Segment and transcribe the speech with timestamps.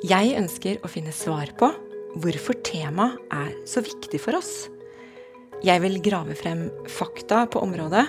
[0.00, 1.66] Jeg ønsker å finne svar på
[2.22, 4.70] hvorfor temaet er så viktig for oss.
[5.60, 8.06] Jeg vil grave frem fakta på området,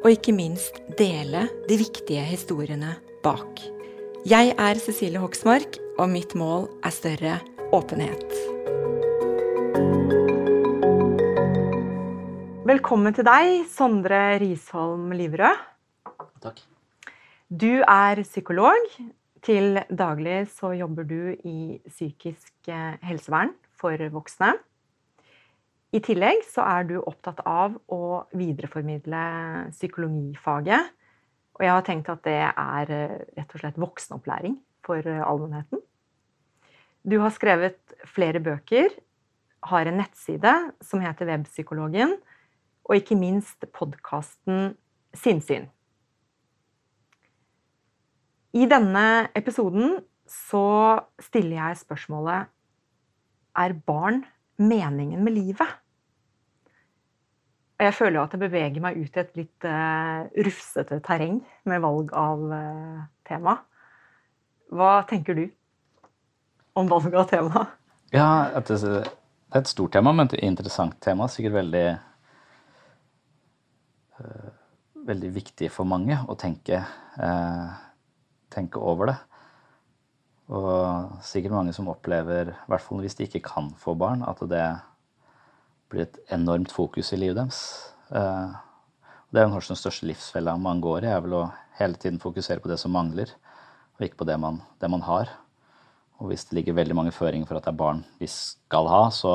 [0.00, 3.60] og ikke minst dele de viktige historiene bak.
[4.24, 7.34] Jeg er Cecilie Hoksmark, og mitt mål er større
[7.76, 8.24] åpenhet.
[12.64, 15.60] Velkommen til deg, Sondre Risholm Liverød.
[16.40, 16.64] Takk.
[17.52, 18.96] Du er psykolog,
[19.44, 24.54] til daglig så jobber du i psykisk eh, helsevern for voksne.
[25.94, 29.24] I tillegg så er du opptatt av å videreformidle
[29.70, 30.90] psykologifaget.
[31.54, 35.82] Og jeg har tenkt at det er eh, rett og slett voksenopplæring for eh, allmennheten.
[37.04, 38.88] Du har skrevet flere bøker,
[39.68, 42.16] har en nettside som heter Webpsykologen,
[42.84, 44.74] og ikke minst podkasten
[45.16, 45.68] Sinnsyn.
[48.54, 49.96] I denne episoden
[50.30, 50.66] så
[51.20, 52.46] stiller jeg spørsmålet
[53.58, 54.22] Er barn
[54.58, 55.72] meningen med livet?
[57.74, 61.82] Og jeg føler at jeg beveger meg ut i et litt uh, rufsete terreng med
[61.82, 63.56] valg av uh, tema.
[64.70, 65.48] Hva tenker du
[66.78, 67.64] om valg av tema?
[68.14, 69.10] Ja, det er
[69.58, 71.26] et stort tema, men et interessant tema.
[71.30, 71.86] Sikkert veldig
[74.20, 74.52] uh,
[75.04, 76.78] Veldig viktig for mange å tenke
[78.54, 79.16] tenke over det.
[80.54, 84.42] Og sikkert mange som opplever, i hvert fall hvis de ikke kan få barn, at
[84.50, 84.64] det
[85.92, 87.60] blir et enormt fokus i livet deres.
[88.12, 88.52] Eh,
[89.32, 91.46] det er kanskje den største livsfella man går i, er vel å
[91.78, 93.32] hele tiden fokusere på det som mangler,
[93.96, 95.32] og ikke på det man, det man har.
[96.22, 99.02] Og hvis det ligger veldig mange føringer for at det er barn vi skal ha,
[99.10, 99.32] så,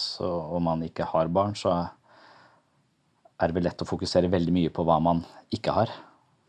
[0.00, 1.76] så, og man ikke har barn, så
[3.38, 5.22] er det vel lett å fokusere veldig mye på hva man
[5.54, 5.92] ikke har.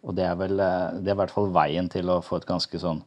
[0.08, 2.48] Og det er vel eh, det er i hvert fall veien til å få et
[2.50, 3.02] ganske sånn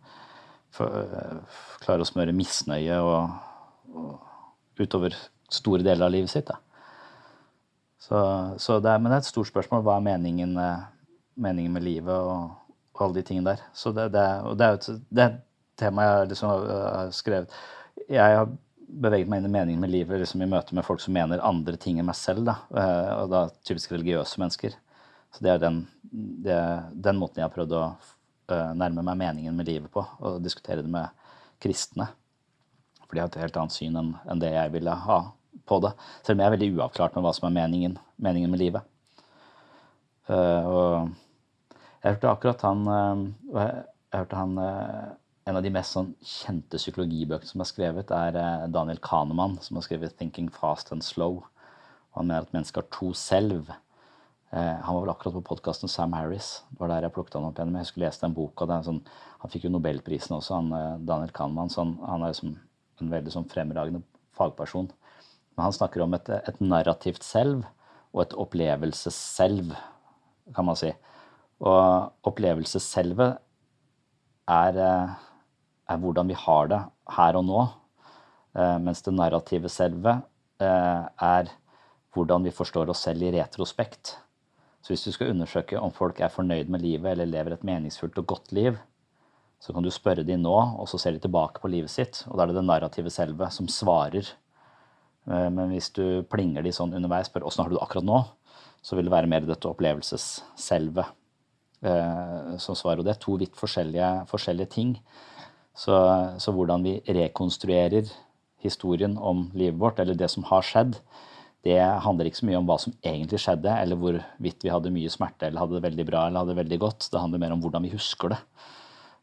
[0.73, 3.33] for, eh, Klare å smøre misnøye og,
[3.97, 5.17] og utover
[5.53, 6.49] store deler av livet sitt.
[6.49, 6.59] Da.
[8.03, 8.19] Så,
[8.63, 9.85] så det er, men det er et stort spørsmål.
[9.87, 10.85] Hva er meningen, eh,
[11.43, 12.53] meningen med livet og,
[12.93, 13.65] og, alle de tingene der?
[13.77, 15.41] Så det, det, og det er jo et,
[15.81, 17.55] tema jeg liksom har skrevet.
[18.13, 18.51] Jeg har
[19.03, 21.79] beveget meg inn i meningen med livet liksom i møte med folk som mener andre
[21.81, 22.45] ting enn meg selv.
[22.47, 22.59] Da.
[23.17, 24.77] Og da typisk religiøse mennesker.
[25.33, 25.79] Så det er den,
[26.45, 26.59] det,
[26.93, 27.85] den måten jeg har prøvd å
[28.53, 31.09] uh, nærme meg meningen med livet på, og diskutere det med
[31.63, 32.11] kristne.
[33.07, 35.19] For de har et helt annet syn enn, enn det jeg ville ha
[35.69, 35.93] på det.
[36.25, 38.89] Selv om jeg er veldig uavklart med hva som er meningen, meningen med livet.
[40.29, 40.93] Uh, og
[42.03, 43.23] jeg hørte akkurat han uh,
[44.13, 49.01] Jeg hørte han En av de mest sånn, kjente psykologibøkene som er skrevet, er Daniel
[49.03, 51.41] Kahneman, som har skrevet 'Thinking Fast and Slow'.
[52.13, 53.73] Og han mener at mennesker har to selv.
[54.53, 56.63] Eh, han var vel akkurat på podkasten Sam Harris.
[56.71, 57.71] Det var der jeg plukket han opp igjen.
[57.73, 58.67] Men jeg skulle lese den boka.
[58.85, 59.01] Sånn,
[59.41, 61.71] han fikk jo nobelprisen også, han, eh, Daniel Kahnmann.
[61.73, 62.59] Så han, han er liksom
[63.01, 64.03] en veldig sånn fremragende
[64.37, 64.91] fagperson.
[65.57, 67.65] Men han snakker om et, et narrativt selv
[68.13, 69.73] og et opplevelsesselv,
[70.53, 70.93] kan man si.
[71.65, 73.41] Og opplevelsesselvet
[74.53, 75.15] er, eh,
[75.89, 76.83] er hvordan vi har det
[77.17, 77.63] her og nå.
[78.53, 80.21] Mens det narrative selvet
[80.61, 81.47] er
[82.13, 84.11] hvordan vi forstår oss selv i retrospekt.
[84.83, 88.19] Så hvis du skal undersøke om folk er fornøyd med livet eller lever et meningsfullt
[88.19, 88.79] og godt liv,
[89.63, 92.25] så kan du spørre de nå, og så ser de tilbake på livet sitt.
[92.27, 94.27] Og da er det det narrative selve som svarer.
[95.31, 98.23] Eh, men hvis du plinger de sånn underveis, spør åssen har du det akkurat nå,
[98.83, 101.05] så vil det være mer dette opplevelsesselve
[101.87, 102.99] eh, som svarer.
[102.99, 104.97] Og det er to vidt forskjellige, forskjellige ting.
[105.79, 105.95] Så,
[106.43, 108.11] så hvordan vi rekonstruerer
[108.67, 110.99] historien om livet vårt, eller det som har skjedd,
[111.63, 115.11] det handler ikke så mye om hva som egentlig skjedde, eller hvorvidt vi hadde mye
[115.13, 117.07] smerte eller hadde det veldig bra eller hadde det veldig godt.
[117.13, 118.39] Det handler mer om hvordan vi husker det.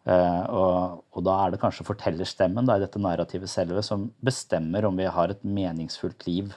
[0.08, 4.88] Uh, og, og, da er det kanskje fortellerstemmen da, i dette narrativet selve som bestemmer
[4.88, 6.56] om vi har et meningsfullt liv.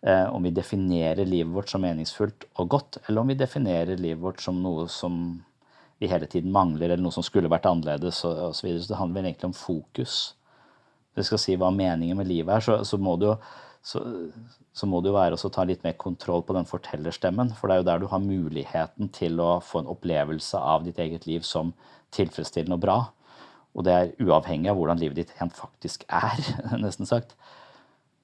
[0.00, 4.24] Uh, om vi definerer livet vårt som meningsfullt og godt, eller om vi definerer livet
[4.24, 5.20] vårt som noe som
[6.00, 8.54] vi hele tiden mangler, eller noe som skulle vært annerledes osv.
[8.56, 8.80] Så, videre.
[8.80, 10.20] så det handler egentlig om fokus.
[11.12, 13.36] Hvis vi skal si hva meningen med livet er, så, så må du jo
[13.84, 14.00] så,
[14.72, 17.54] så, må det jo være å ta litt mer kontroll på den fortellerstemmen.
[17.58, 21.00] For det er jo der du har muligheten til å få en opplevelse av ditt
[21.02, 21.72] eget liv som
[22.14, 22.98] tilfredsstillende og bra.
[23.74, 26.38] Og det er uavhengig av hvordan livet ditt helt faktisk er,
[26.84, 27.36] nesten sagt.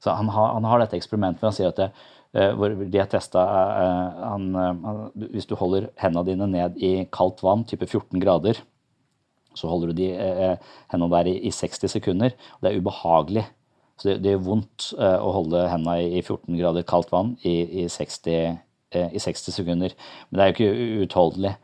[0.02, 1.90] Så han har, han har dette eksperimentet med han sier at det,
[2.36, 7.42] uh, hvor de har testa uh, uh, Hvis du holder hendene dine ned i kaldt
[7.46, 8.60] vann, type 14 grader,
[9.56, 10.10] så holder du de
[10.92, 12.34] hendene der i, i 60 sekunder.
[12.58, 13.46] og Det er ubehagelig
[13.96, 17.54] så det, det gjør vondt uh, å holde hendene i 14 grader kaldt vann i,
[17.84, 18.58] i, 60,
[18.96, 19.94] uh, i 60, sekunder.
[20.28, 21.54] Men det er jo ikke uutholdelig.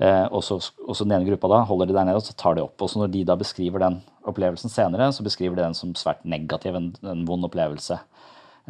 [0.00, 0.60] Uh, og så
[1.02, 2.78] den ene gruppa da holder de der nede og så tar de opp.
[2.78, 3.98] Og så når de da beskriver den
[4.30, 7.98] opplevelsen senere, så beskriver de den som svært negativ, en, en vond opplevelse.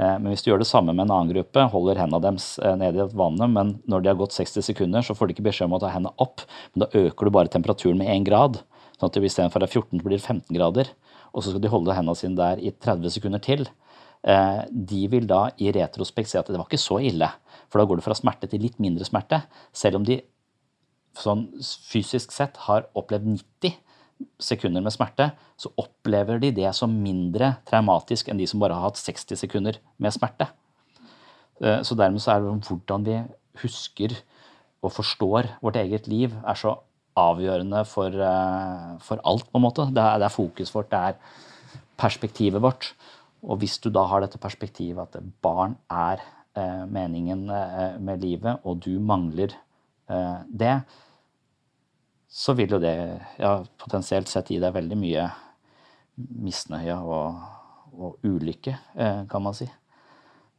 [0.01, 3.17] Men hvis du gjør det samme med en annen gruppe, holder hendene deres nede i
[3.19, 5.81] vannet, men når de har gått 60 sekunder, så får de ikke beskjed om å
[5.83, 8.61] ta hendene opp, men da øker du bare temperaturen med 1 grad.
[8.97, 10.89] Sånn at istedenfor 14 blir det 15 grader
[11.33, 13.67] og så skal de holde hendene sine der i 30 sekunder til,
[14.25, 17.29] eh, de vil da i retrospekt si at det var ikke så ille.
[17.71, 19.43] For da går det fra smerte til litt mindre smerte.
[19.73, 20.21] Selv om de
[21.19, 23.79] sånn fysisk sett har opplevd 90
[24.41, 28.91] sekunder med smerte, så opplever de det som mindre traumatisk enn de som bare har
[28.91, 30.51] hatt 60 sekunder med smerte.
[31.61, 33.19] Eh, så dermed så er det hvordan vi
[33.63, 34.15] husker
[34.81, 36.79] og forstår vårt eget liv, er så
[37.21, 39.87] avgjørende for, eh, for, alt, på en måte.
[39.95, 42.93] Det er, det er fokuset vårt, det er perspektivet vårt.
[43.47, 46.23] Og hvis du da har dette perspektivet at barn er
[46.57, 49.55] eh, meningen eh, med livet, og du mangler
[50.11, 50.75] eh, det,
[52.31, 52.95] så vil jo det
[53.41, 55.27] ja, potensielt sett gi deg veldig mye
[56.45, 57.41] misnøye og,
[57.97, 59.67] og ulykke, eh, kan man si.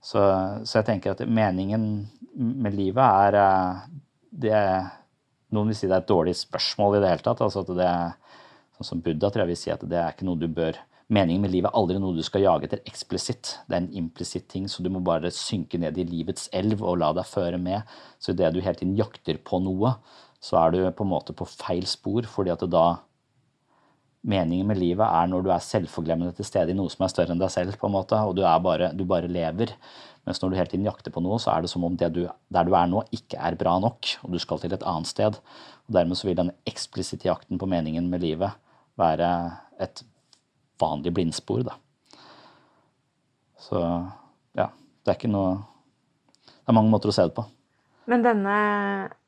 [0.02, 0.22] Så,
[0.66, 1.86] så, jeg tenker at meningen
[2.34, 3.84] med livet er eh,
[4.44, 4.62] det
[5.56, 7.44] noen vil si det er et dårlig spørsmål i det hele tatt.
[7.44, 7.92] altså at det
[8.82, 10.80] Sånn som Buddha tror jeg vil si at det er ikke noe du bør
[11.12, 13.50] Meningen med livet er aldri noe du skal jage etter eksplisitt.
[13.68, 17.02] Det er en implisitt ting, så du må bare synke ned i livets elv og
[17.02, 17.84] la deg føre med.
[18.16, 19.98] Så idet du hele tiden jakter på noe,
[20.40, 22.86] så er du på en måte på feil spor, fordi at da
[24.22, 27.34] Meningen med livet er når du er selvforglemmende til stede i noe som er større
[27.34, 29.74] enn deg selv, på en måte, og du, bare, du bare lever.
[30.32, 32.22] Mens når du hele tiden jakter på noe, så er det som om det du,
[32.56, 35.36] der du er nå, ikke er bra nok, og du skal til et annet sted.
[35.36, 38.56] Og Dermed så vil den eksplisitte jakten på meningen med livet
[38.96, 39.32] være
[39.84, 40.06] et
[40.80, 41.66] vanlig blindspor.
[41.68, 41.76] Da.
[43.60, 43.82] Så
[44.56, 45.60] ja, det er ikke noe
[46.46, 47.44] Det er mange måter å se det på.
[48.08, 48.58] Men denne,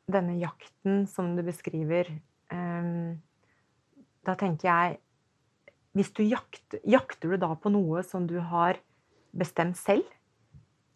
[0.08, 2.08] denne jakten som du beskriver,
[2.54, 3.18] um,
[4.24, 5.00] da tenker jeg
[5.98, 8.80] hvis du jakter, jakter du da på noe som du har
[9.36, 10.08] bestemt selv?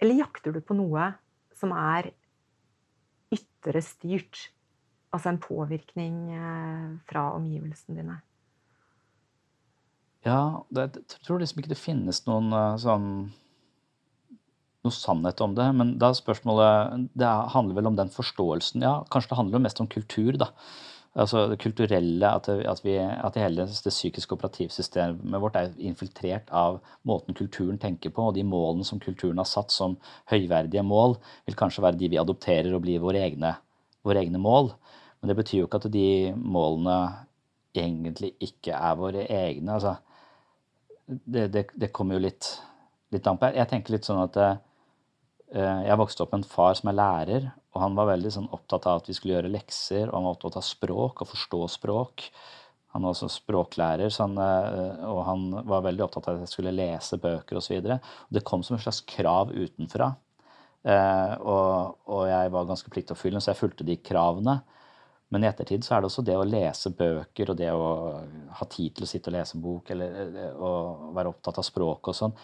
[0.01, 1.11] Eller jakter du på noe
[1.57, 2.11] som er
[3.33, 4.47] ytre styrt?
[5.15, 8.17] Altså en påvirkning eh, fra omgivelsene dine?
[10.27, 13.07] Ja, det, jeg tror liksom ikke det finnes noen eh, sånn
[14.88, 15.67] noe sannhet om det.
[15.75, 18.85] Men da spørsmålet Det handler vel om den forståelsen.
[18.85, 20.51] Ja, kanskje det handler mest om kultur, da.
[21.17, 26.77] Altså det kulturelle, at, at, vi, at hele det psykiske operativsystemet vårt er infiltrert av
[27.09, 29.95] måten kulturen tenker på, og de målene som kulturen har satt som
[30.30, 31.18] høyverdige mål,
[31.49, 33.56] vil kanskje være de vi adopterer og blir våre egne,
[34.06, 34.69] våre egne mål.
[35.18, 36.99] Men det betyr jo ikke at de målene
[37.77, 39.73] egentlig ikke er våre egne.
[39.73, 39.95] Altså,
[41.07, 42.53] det, det, det kommer jo litt,
[43.15, 43.49] litt an på.
[43.57, 44.67] Jeg tenker litt sånn at Eh,
[45.54, 47.45] jeg vokste opp med en far som er lærer,
[47.77, 50.35] og han var veldig sånn opptatt av at vi skulle gjøre lekser, og han var
[50.35, 52.23] opptatt av språk og forstå språk.
[52.95, 56.73] Han var også språklærer, han, eh, og han var veldig opptatt av at jeg skulle
[56.73, 57.92] lese bøker osv.
[58.33, 60.16] Det kom som et slags krav utenfra.
[60.87, 64.57] Eh, og, og jeg var ganske pliktoppfyllende, så jeg fulgte de kravene.
[65.30, 67.87] Men i ettertid så er det også det å lese bøker og det å
[68.57, 70.71] ha tid til å sitte og lese bok eller å
[71.13, 72.37] være opptatt av språk og sånn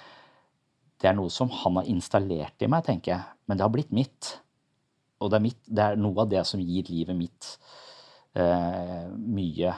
[1.04, 3.38] det er noe som han har installert i meg, tenker jeg.
[3.48, 4.38] Men det har blitt mitt.
[5.20, 7.50] Og det er, mitt, det er noe av det som gir livet mitt
[8.40, 9.76] eh, mye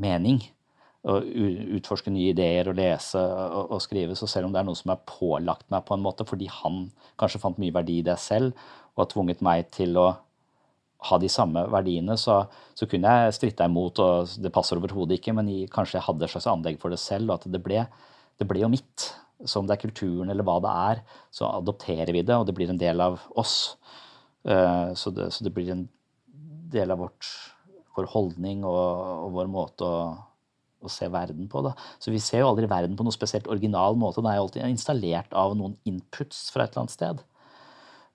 [0.00, 0.40] mening.
[1.02, 1.18] Å
[1.76, 4.16] utforske nye ideer og lese og, og, skrive.
[4.16, 6.86] Så selv om det er noe som er pålagt meg på en måte fordi han
[7.20, 8.56] kanskje fant mye verdi i det selv,
[8.94, 10.12] og har tvunget meg til å
[11.10, 12.44] ha de samme verdiene, så,
[12.78, 16.32] så kunne jeg stritta imot, og det passer overhodet ikke, men kanskje jeg hadde et
[16.32, 17.82] slags anlegg for det selv, og at det ble,
[18.38, 19.08] det ble jo mitt.
[19.44, 21.00] Så om det er kulturen eller hva det er,
[21.34, 23.76] så adopterer vi det, og det blir en del av oss.
[24.46, 25.86] Eh, så det, så det blir en
[26.72, 27.28] del av vårt
[27.96, 28.84] vår holdning og,
[29.26, 30.04] og vår måte å,
[30.82, 31.64] å, se verden på.
[31.66, 31.74] Da.
[32.02, 34.20] Så vi ser jo aldri verden på noe spesielt original måte.
[34.20, 37.22] Den er jo alltid installert av noen inputs fra et eller annet sted.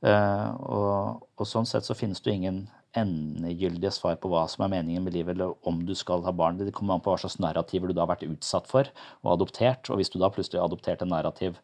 [0.05, 2.59] Uh, og, og, sånn sett så finnes det jo ingen
[2.97, 6.59] endegyldige svar på hva som er meningen med livet, eller om du skal ha barn.
[6.59, 8.89] Det kommer an på hva slags narrativer du da har vært utsatt for
[9.23, 9.89] og adoptert.
[9.91, 11.59] Og hvis du da plutselig har adoptert en narrativ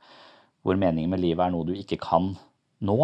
[0.63, 2.33] hvor meningen med livet er noe du ikke kan
[2.83, 2.97] nå,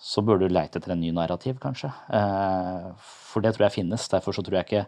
[0.00, 1.90] så burde du leite etter en ny narrativ, kanskje.
[2.16, 2.90] Eh,
[3.32, 4.08] for det tror jeg finnes.
[4.12, 4.86] Derfor så tror jeg ikke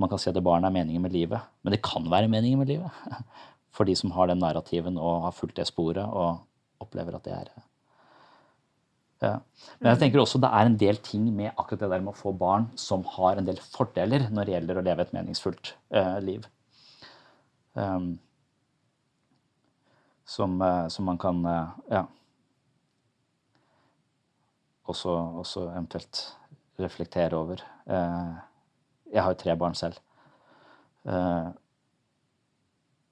[0.00, 1.44] man kan si at barn er meningen med livet.
[1.64, 2.90] Men det kan være meningen med livet.
[3.76, 6.44] For de som har den narrativen og har fulgt det sporet og
[6.80, 7.65] opplever at det er ja.
[9.20, 12.18] Men jeg tenker også det er en del ting med akkurat det der med å
[12.18, 16.18] få barn som har en del fordeler når det gjelder å leve et meningsfullt uh,
[16.24, 16.44] liv.
[17.76, 18.16] Um,
[20.26, 22.02] som, uh, som, man kan uh, ja,
[24.84, 26.22] også, også, eventuelt
[26.76, 27.62] reflektere over.
[27.88, 29.96] jeg har jo tre barn selv.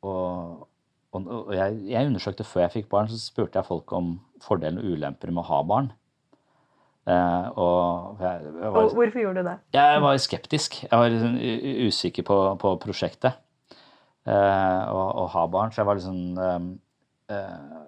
[0.05, 0.67] og
[1.15, 4.83] og, og jeg, jeg, undersøkte Før jeg fikk barn, så spurte jeg folk om fordeler
[4.83, 5.93] og ulemper med å ha barn.
[7.05, 9.57] Eh, og, jeg, jeg var, og, hvorfor gjorde du det?
[9.77, 10.79] Jeg var skeptisk.
[10.87, 11.35] Jeg var liksom
[11.89, 13.35] usikker på, på prosjektet
[14.25, 15.73] eh, å, å, ha barn.
[15.73, 16.79] Så jeg var liksom
[17.29, 17.83] eh,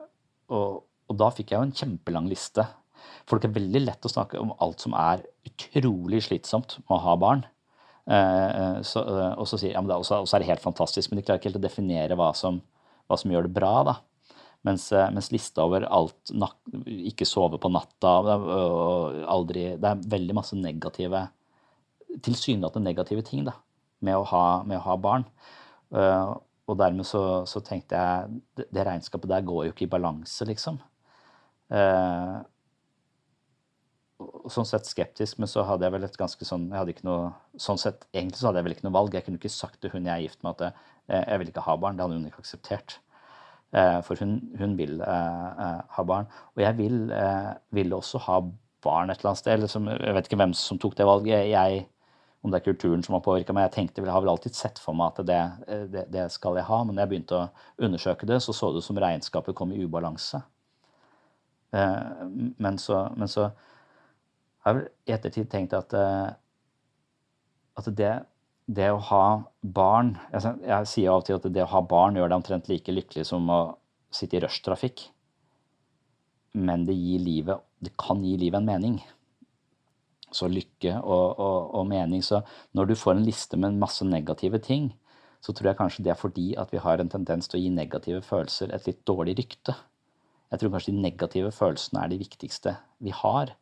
[0.52, 2.66] og, og, da fikk jeg jo en kjempelang liste.
[3.26, 7.04] For det er veldig lett å snakke om alt som er utrolig slitsomt med å
[7.09, 7.47] ha barn.
[8.87, 11.18] Så, og så sier ja, men det er, også, også er det helt fantastisk, men
[11.18, 12.61] de klarer ikke helt å definere hva som,
[13.06, 13.72] hva som gjør det bra.
[13.86, 13.96] da.
[14.66, 16.32] Mens, eh, mens, lista over alt
[16.86, 18.16] Ikke sove på natta
[19.30, 21.28] aldri, Det er veldig masse negative
[22.25, 23.52] Tilsynelatende negative ting da,
[24.00, 25.25] med å ha, med å ha barn.
[25.92, 26.32] Uh,
[26.64, 30.46] og dermed så, så, tenkte jeg det, det regnskapet der går jo ikke i balanse,
[30.48, 30.78] liksom.
[31.68, 32.40] Uh,
[34.48, 37.30] sånn sett skeptisk, men så hadde jeg vel et ganske sånn jeg hadde ikke noe,
[37.60, 39.16] sånn sett, Egentlig så hadde jeg vel ikke noe valg.
[39.18, 41.66] Jeg kunne ikke sagt til hun jeg er gift med at jeg, jeg vil ikke
[41.66, 41.98] ha barn.
[41.98, 43.00] Det hadde hun ikke akseptert.
[43.75, 46.28] Eh, for hun, hun vil eh, eh, ha barn.
[46.54, 47.12] Og jeg vil,
[47.75, 48.40] vil, også ha
[48.84, 49.60] barn et eller annet sted.
[49.60, 51.50] Liksom, jeg vet ikke hvem som tok det valget.
[51.50, 51.86] Jeg,
[52.42, 53.68] om det er kulturen som har påvirka meg.
[53.68, 55.40] Jeg tenkte, jeg har vel alltid sett for meg at det,
[55.92, 56.82] det, det, skal jeg ha.
[56.84, 57.48] Men da jeg begynte å
[57.88, 60.40] undersøke det, så så det ut som regnskapet kom i ubalanse.
[61.76, 63.50] Men så, men så
[64.64, 65.92] har jeg i ettertid tenkt at,
[67.76, 68.14] at det
[68.66, 69.26] det å ha
[69.62, 72.70] barn jeg, jeg, sier av og til at det å ha barn gjør deg omtrent
[72.70, 73.61] like lykkelig som å
[74.14, 75.08] sitte i rushtrafikk.
[76.56, 79.00] Men det, gir livet, det kan gi livet en mening.
[80.32, 82.23] Så lykke og, og, og, mening.
[82.25, 82.40] Så
[82.76, 84.88] når du får en liste med masse negative ting,
[85.44, 87.70] så tror jeg kanskje det er fordi at vi har en tendens til å gi
[87.75, 89.76] negative følelser et litt dårlig rykte.
[90.50, 93.52] Jeg tror kanskje de negative følelsene er de viktigste vi har.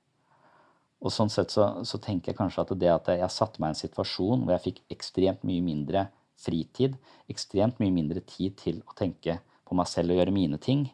[1.05, 3.75] Og sånn sett så, så, tenker jeg kanskje at det at jeg satte meg i
[3.75, 6.07] en situasjon hvor jeg fikk ekstremt mye mindre
[6.41, 6.97] fritid,
[7.31, 10.87] ekstremt mye mindre tid til å tenke på meg selv og gjøre mine ting,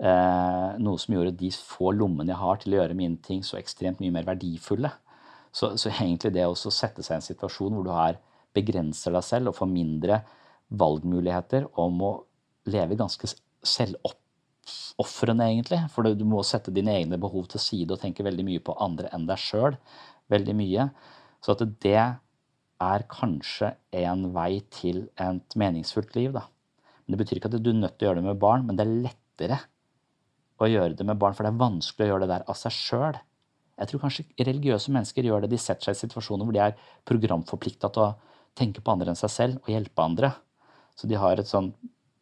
[0.00, 3.60] eh, noe som gjorde de få lommene jeg har til å gjøre mine ting, så
[3.60, 4.92] ekstremt mye mer verdifulle.
[5.52, 8.20] Så, så egentlig det å sette seg i en situasjon hvor du her
[8.56, 10.22] begrenser deg selv og får mindre
[10.80, 12.12] valgmuligheter om å
[12.70, 13.28] leve ganske
[13.66, 14.19] selvopp
[15.00, 15.80] ofrene, egentlig.
[15.92, 19.10] For du må sette dine egne behov til side og tenke veldig mye på andre
[19.14, 19.78] enn deg sjøl.
[20.32, 20.88] Veldig mye.
[21.44, 26.46] Så at det er kanskje en vei til et meningsfullt liv, da.
[27.04, 28.78] Men det betyr ikke at du er nødt til å gjøre det med barn, men
[28.78, 29.58] det er lettere
[30.60, 32.76] å gjøre det med barn, for det er vanskelig å gjøre det der av seg
[32.76, 33.20] sjøl.
[33.80, 35.54] Jeg tror kanskje religiøse mennesker gjør det.
[35.54, 36.76] De setter seg i situasjoner hvor de er
[37.08, 38.10] programforplikta til å
[38.58, 40.34] tenke på andre enn seg selv og hjelpe andre.
[40.96, 41.70] Så de har et sånn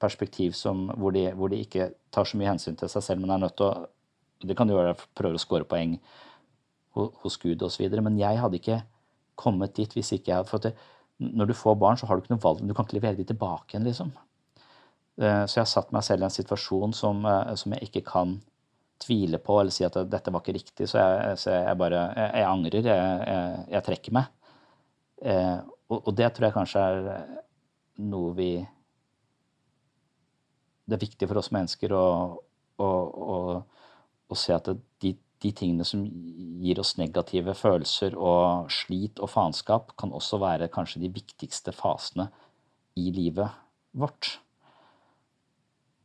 [0.01, 3.35] perspektiv som, hvor, de, hvor, de, ikke tar så mye hensyn til seg selv, men
[3.35, 3.87] er nødt til å
[4.39, 5.97] Det kan jo være prøver å score poeng
[6.95, 8.77] hos Gud osv., men jeg hadde ikke
[9.35, 10.75] kommet dit hvis ikke jeg hadde fått det.
[11.19, 12.63] Når du får barn, så har du ikke noe valg.
[12.63, 14.13] Du kan ikke levere de tilbake igjen, liksom.
[15.19, 18.05] Eh, så jeg har satt meg selv i en situasjon som, eh, som jeg ikke
[18.07, 18.37] kan
[19.03, 22.31] tvile på eller si at dette var ikke riktig, så jeg, så jeg bare jeg,
[22.39, 22.89] jeg angrer.
[22.93, 24.33] Jeg, jeg, trekker meg.
[25.23, 25.59] Eh,
[25.91, 27.09] og, og det tror jeg kanskje er
[28.07, 28.53] noe vi
[30.89, 32.05] det er viktig for oss mennesker å,
[32.81, 33.39] å, å,
[34.33, 36.07] å se at de, de, tingene som
[36.63, 42.31] gir oss negative følelser og slit og faenskap, kan også være kanskje de viktigste fasene
[42.99, 43.53] i livet
[43.93, 44.39] vårt.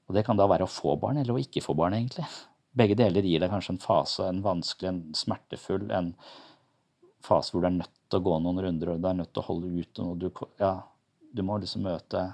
[0.10, 2.28] Og det kan da være å få barn eller å ikke få barn, egentlig.
[2.75, 6.12] Begge deler gir deg kanskje en fase, en vanskelig, en smertefull, en
[7.24, 9.46] fase hvor du er nødt til å gå noen runder, og du er nødt til
[9.46, 10.04] å holde ut.
[10.04, 10.75] og du, ja,
[11.32, 12.28] du må liksom møte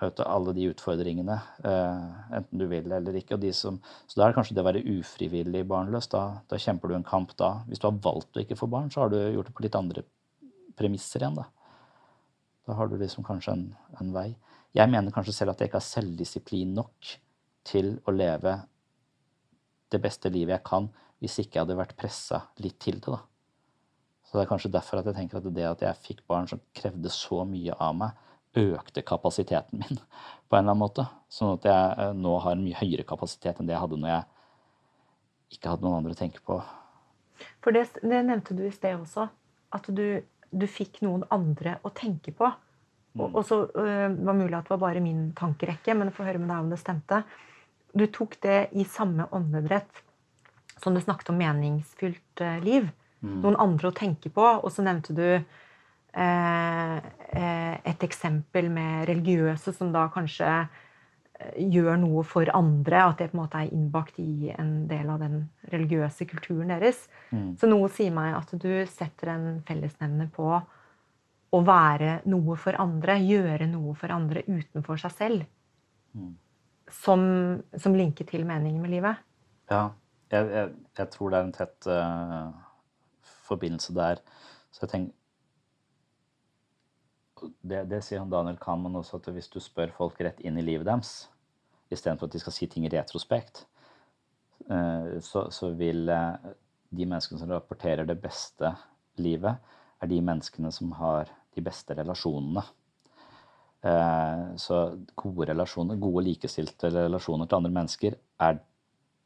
[0.00, 1.36] møte alle de utfordringene,
[1.66, 3.38] eh, enten du vil eller ikke.
[3.56, 6.10] Som, så da er det kanskje det å være ufrivillig barnløs.
[6.12, 7.52] Da, da, kjemper du en kamp da.
[7.68, 9.78] Hvis du har valgt å ikke få barn, så har du gjort det på litt
[9.78, 10.04] andre
[10.78, 11.48] premisser igjen, da.
[12.68, 13.64] Da har du liksom kanskje en,
[14.00, 14.28] en vei.
[14.76, 17.14] Jeg mener kanskje selv at jeg ikke har selvdisiplin nok
[17.68, 18.58] til å leve
[19.88, 23.22] det beste livet jeg kan, hvis ikke jeg hadde vært pressa litt til det, da.
[24.28, 26.60] Så det er kanskje derfor at jeg tenker at det at jeg fikk barn som
[26.76, 28.26] krevde så mye av meg,
[28.56, 29.98] økte kapasiteten min
[30.48, 31.04] på en eller annen måte.
[31.32, 34.12] Sånn at jeg eh, nå har en mye høyere kapasitet enn det jeg hadde når
[34.14, 36.58] jeg ikke hadde noen andre å tenke på.
[37.64, 39.28] For det, det nevnte du i sted også.
[39.76, 42.48] At du, du, fikk noen andre å tenke på.
[43.18, 43.36] Og, mm.
[43.36, 46.50] og så øh, var mulig at det var bare min tankerekke, men få høre med
[46.52, 47.22] deg om det stemte.
[47.96, 50.04] Du tok det i samme åndedrett
[50.78, 52.90] som du snakket om meningsfylt øh, liv.
[53.20, 53.40] Mm.
[53.42, 54.44] Noen andre å tenke på.
[54.62, 55.44] Og så nevnte du Eh, eh,
[57.98, 63.38] et eksempel med religiøse som da kanskje eh, gjør noe for andre, at det på
[63.38, 65.40] en måte er innbakt i en del av den
[65.72, 67.04] religiøse kulturen deres.
[67.30, 67.54] Mm.
[67.60, 70.50] Så noe sier meg at du setter en fellesnevner på
[71.48, 75.46] å være noe for andre, gjøre noe for andre utenfor seg selv.
[76.12, 76.34] Mm.
[76.92, 77.22] Som,
[77.76, 79.18] som, linker til meningen med livet.
[79.68, 79.90] Ja,
[80.32, 82.52] jeg, jeg, jeg tror det er en tett uh,
[83.48, 84.22] forbindelse der.
[84.72, 85.17] Så jeg tenker
[87.60, 90.64] det, det, sier han Daniel Kahneman også, at hvis du spør folk rett inn i
[90.64, 91.28] livet deres,
[91.92, 93.64] istedenfor at de skal si ting i retrospekt,
[94.68, 96.50] eh, så, så, vil eh,
[96.90, 98.72] de menneskene som rapporterer det beste
[99.22, 99.58] livet,
[99.98, 102.64] er de menneskene som har de beste relasjonene.
[103.88, 104.82] Eh, så
[105.18, 108.58] gode relasjoner, gode likestilte relasjoner til andre mennesker er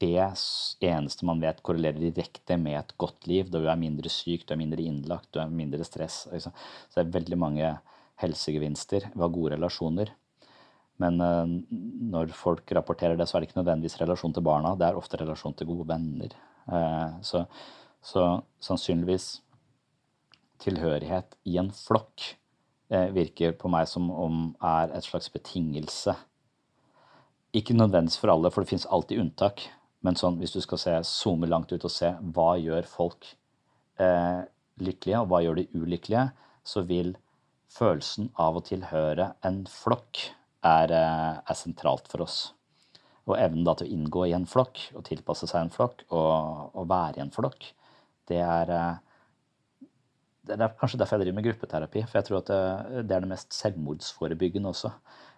[0.03, 0.35] det
[0.83, 3.51] eneste man vet korrelerer direkte med et godt liv.
[3.51, 6.25] Da du er mindre syk, du er mindre innlagt, du er mindre stress.
[6.27, 7.71] Så det er veldig mange
[8.23, 10.13] helsegevinster ved å ha gode relasjoner.
[11.03, 11.47] Men uh,
[12.13, 14.75] når folk rapporterer det, så er det ikke nødvendigvis relasjon til barna.
[14.79, 16.35] Det er ofte relasjon til gode venner.
[16.69, 17.45] Uh, så,
[18.05, 18.27] så,
[18.63, 19.35] sannsynligvis
[20.63, 22.29] tilhørighet i en flokk
[22.95, 26.15] uh, virker på meg som om er et slags betingelse.
[27.57, 29.67] Ikke nødvendigvis for alle, for det fins alltid unntak.
[30.03, 33.37] Men sånn, hvis du skal se, zoome langt ut og se hva gjør folk
[34.83, 36.25] lykkelige, og hva gjør de ulykkelige,
[36.67, 37.13] så vil
[37.73, 40.27] følelsen av å tilhøre en flokk
[40.63, 42.53] er, eh, er sentralt for oss.
[43.27, 46.75] Og evnen da til å inngå i en flokk og tilpasse seg en flokk og,
[46.75, 47.73] og være i en flokk,
[48.31, 49.89] det er, eh,
[50.47, 52.07] det er kanskje derfor jeg driver med gruppeterapi.
[52.07, 54.91] For jeg tror at det, det er det mest selvmordsforebyggende også.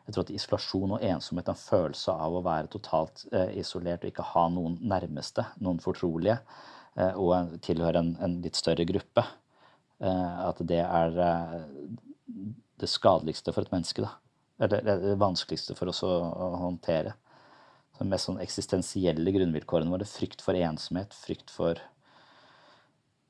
[0.04, 4.10] Jeg tror at isolasjon og ensomhet, en følelse av å være totalt eh, isolert og
[4.10, 6.36] ikke ha noen nærmeste, noen fortrolige,
[6.98, 9.24] eh, og tilhøre en, en, litt større gruppe,
[10.04, 11.62] eh, at det er eh,
[12.80, 14.02] det skadeligste for et menneske.
[14.02, 14.14] da.
[14.64, 17.14] Eller det vanskeligste for oss å, å håndtere.
[17.98, 20.06] De mest sånn eksistensielle grunnvilkårene våre.
[20.08, 21.80] Frykt for ensomhet, frykt for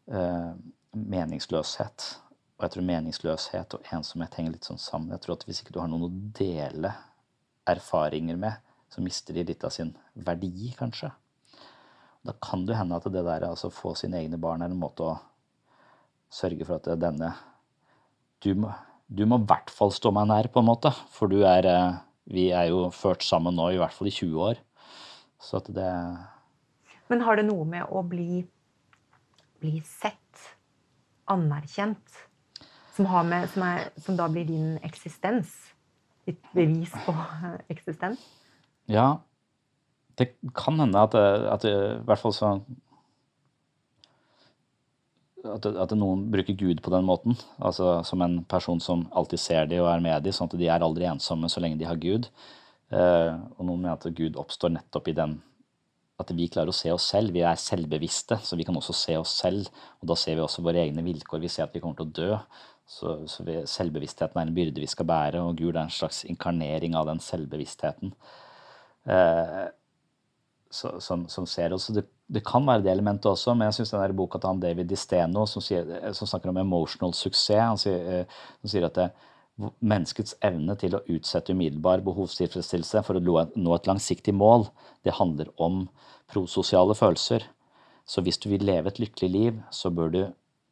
[0.09, 0.53] eh,
[0.97, 2.07] meningsløshet.
[2.55, 5.12] Og jeg tror meningsløshet og ensomhet henger litt sånn sammen.
[5.12, 6.95] Jeg tror at Hvis ikke du har noen å dele
[7.69, 8.61] erfaringer med,
[8.93, 11.11] så mister de litt av sin verdi, kanskje.
[12.25, 15.05] Da kan det hende at det der altså få sine egne barn er en måte
[15.05, 15.17] å
[16.33, 17.33] sørge for at denne
[18.45, 18.71] du må,
[19.09, 20.93] du må i hvert fall stå meg nær, på en måte.
[21.12, 24.38] For du er eh, Vi er jo ført sammen nå i hvert fall i 20
[24.40, 24.61] år.
[25.40, 25.90] Så at det
[27.12, 28.40] Men har det noe med å bli,
[29.61, 30.47] bli sett,
[31.29, 32.23] anerkjent,
[32.97, 35.53] som, med, som, er, som da blir din eksistens?
[36.25, 37.12] Ditt bevis på
[37.75, 38.25] eksistens?
[38.88, 39.21] Ja.
[40.17, 41.75] Det kan hende at, at i
[42.07, 42.55] hvert fall så
[45.45, 47.39] at, at, noen bruker Gud på den måten.
[47.59, 50.69] Altså som en person som alltid ser de og er med de, sånn at de
[50.71, 52.31] er aldri ensomme så lenge de har Gud.
[52.95, 55.39] Eh, og noen mener at Gud oppstår nettopp i den
[56.23, 57.35] at vi klarer å se oss selv.
[57.35, 59.71] Vi er selvbevisste, så vi kan også se oss selv.
[60.01, 61.43] Og da ser vi også våre egne vilkår.
[61.43, 62.37] Vi ser at vi kommer til å dø.
[62.87, 66.23] Så, så vi, selvbevisstheten er en byrde vi skal bære, og Gud er en slags
[66.29, 68.13] inkarnering av den selvbevisstheten.
[69.11, 69.65] Eh,
[70.75, 71.89] som, som, ser oss.
[71.95, 74.89] Det det kan være det elementet også, men jeg syns den boka til han David
[74.89, 79.11] Disteno, som, sier, som, snakker om emotional suksess, han sier, eh, han sier at det,
[79.85, 84.67] menneskets evne til å utsette umiddelbar behovstilfredsstillelse for å nå et langsiktig mål,
[85.07, 85.85] det handler om
[86.33, 87.45] prososiale følelser.
[88.09, 90.21] Så hvis du vil leve et lykkelig liv, så bør du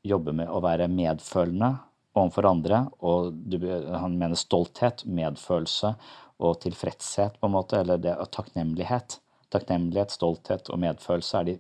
[0.03, 1.77] jobbe med å være medfølende
[2.19, 2.83] overfor andre.
[2.99, 5.95] Og du, han mener stolthet, medfølelse
[6.43, 9.21] og tilfredshet, på en måte, eller det, takknemlighet.
[9.53, 11.59] Takknemlighet, stolthet og medfølelse er de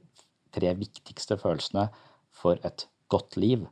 [0.52, 1.88] tre viktigste følelsene
[2.32, 3.66] for et godt liv.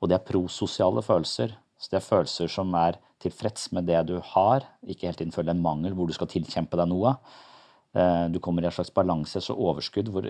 [0.00, 1.54] Og det er prososiale følelser.
[1.78, 5.62] Så det er følelser som er tilfreds med det du har, ikke hele tiden en
[5.62, 7.16] mangel hvor du skal tilkjempe deg noe.
[7.94, 10.26] Eh, du kommer i en slags balanse, så overskudd, hvor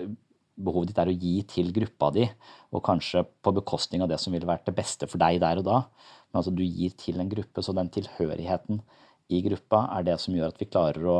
[0.59, 2.25] behovet ditt er å gi til gruppa di,
[2.73, 5.67] og kanskje på bekostning av det som ville vært det beste for deg der og
[5.67, 5.81] da.
[6.29, 8.81] Men altså du gir til en gruppe, så den tilhørigheten
[9.29, 11.19] i gruppa er det som gjør at vi klarer å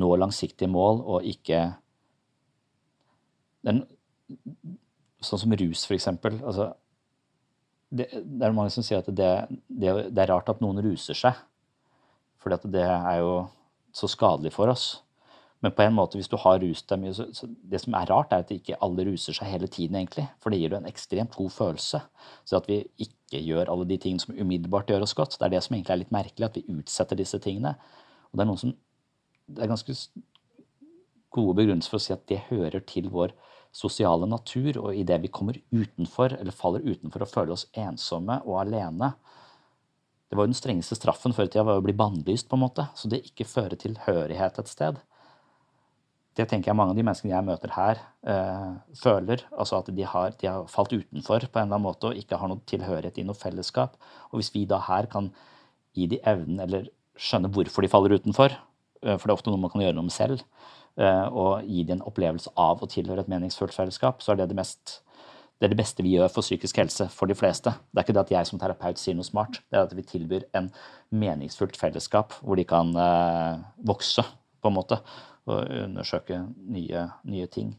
[0.00, 1.66] nå langsiktige mål og ikke
[3.64, 3.84] den,
[5.24, 6.34] Sånn som rus, eksempel.
[6.44, 6.66] Altså,
[7.88, 9.30] det, det, er mange som sier at det,
[9.72, 11.38] det, det er rart at noen ruser seg.
[12.42, 13.46] For det er jo
[13.96, 14.86] så skadelig for oss.
[15.64, 18.10] Men på en måte, hvis du har rust deg mye, så, så, det som er
[18.12, 20.26] rart, er at ikke alle ruser seg hele tiden, egentlig.
[20.44, 22.02] For det gir jo en ekstremt god følelse.
[22.44, 25.54] Så at vi ikke gjør alle de tingene som umiddelbart gjør oss godt, det er
[25.54, 27.72] det som egentlig er litt merkelig, at vi utsetter disse tingene.
[28.28, 28.74] Og det er noen som
[29.46, 29.96] Det er ganske
[31.34, 33.34] gode begrunnelser for å si at det hører til vår
[33.74, 38.60] sosiale natur, og idet vi kommer utenfor, eller faller utenfor og føler oss ensomme og
[38.62, 39.14] alene,
[40.30, 42.64] det var jo den strengeste straffen før i tida var å bli bannlyst, på en
[42.64, 42.86] måte.
[42.98, 45.02] Så det ikke fører tilhørighet et sted
[46.34, 49.44] det tenker jeg mange av de menneskene jeg møter her, eh, føler.
[49.54, 52.40] Altså at de har, de har, falt utenfor på en eller annen måte og ikke
[52.40, 53.94] har noe tilhørighet i noe fellesskap.
[54.32, 55.30] Og hvis vi da her kan
[55.94, 58.56] gi de evnen, eller skjønne hvorfor de faller utenfor,
[59.04, 60.44] for det er ofte noe man kan gjøre noe med selv,
[61.00, 64.48] øh, og gi dem en opplevelse av å tilhøre et meningsfullt fellesskap, så er det
[64.52, 64.98] det, mest,
[65.60, 67.74] det er det beste vi gjør for psykisk helse for de fleste.
[67.90, 70.06] Det er ikke det at jeg som terapeut sier noe smart, det er at vi
[70.14, 70.72] tilbyr en
[71.14, 72.94] meningsfullt fellesskap hvor de kan
[73.84, 74.24] vokse,
[74.64, 74.96] på en måte
[75.44, 76.38] og undersøke
[76.72, 77.74] nye, nye ting.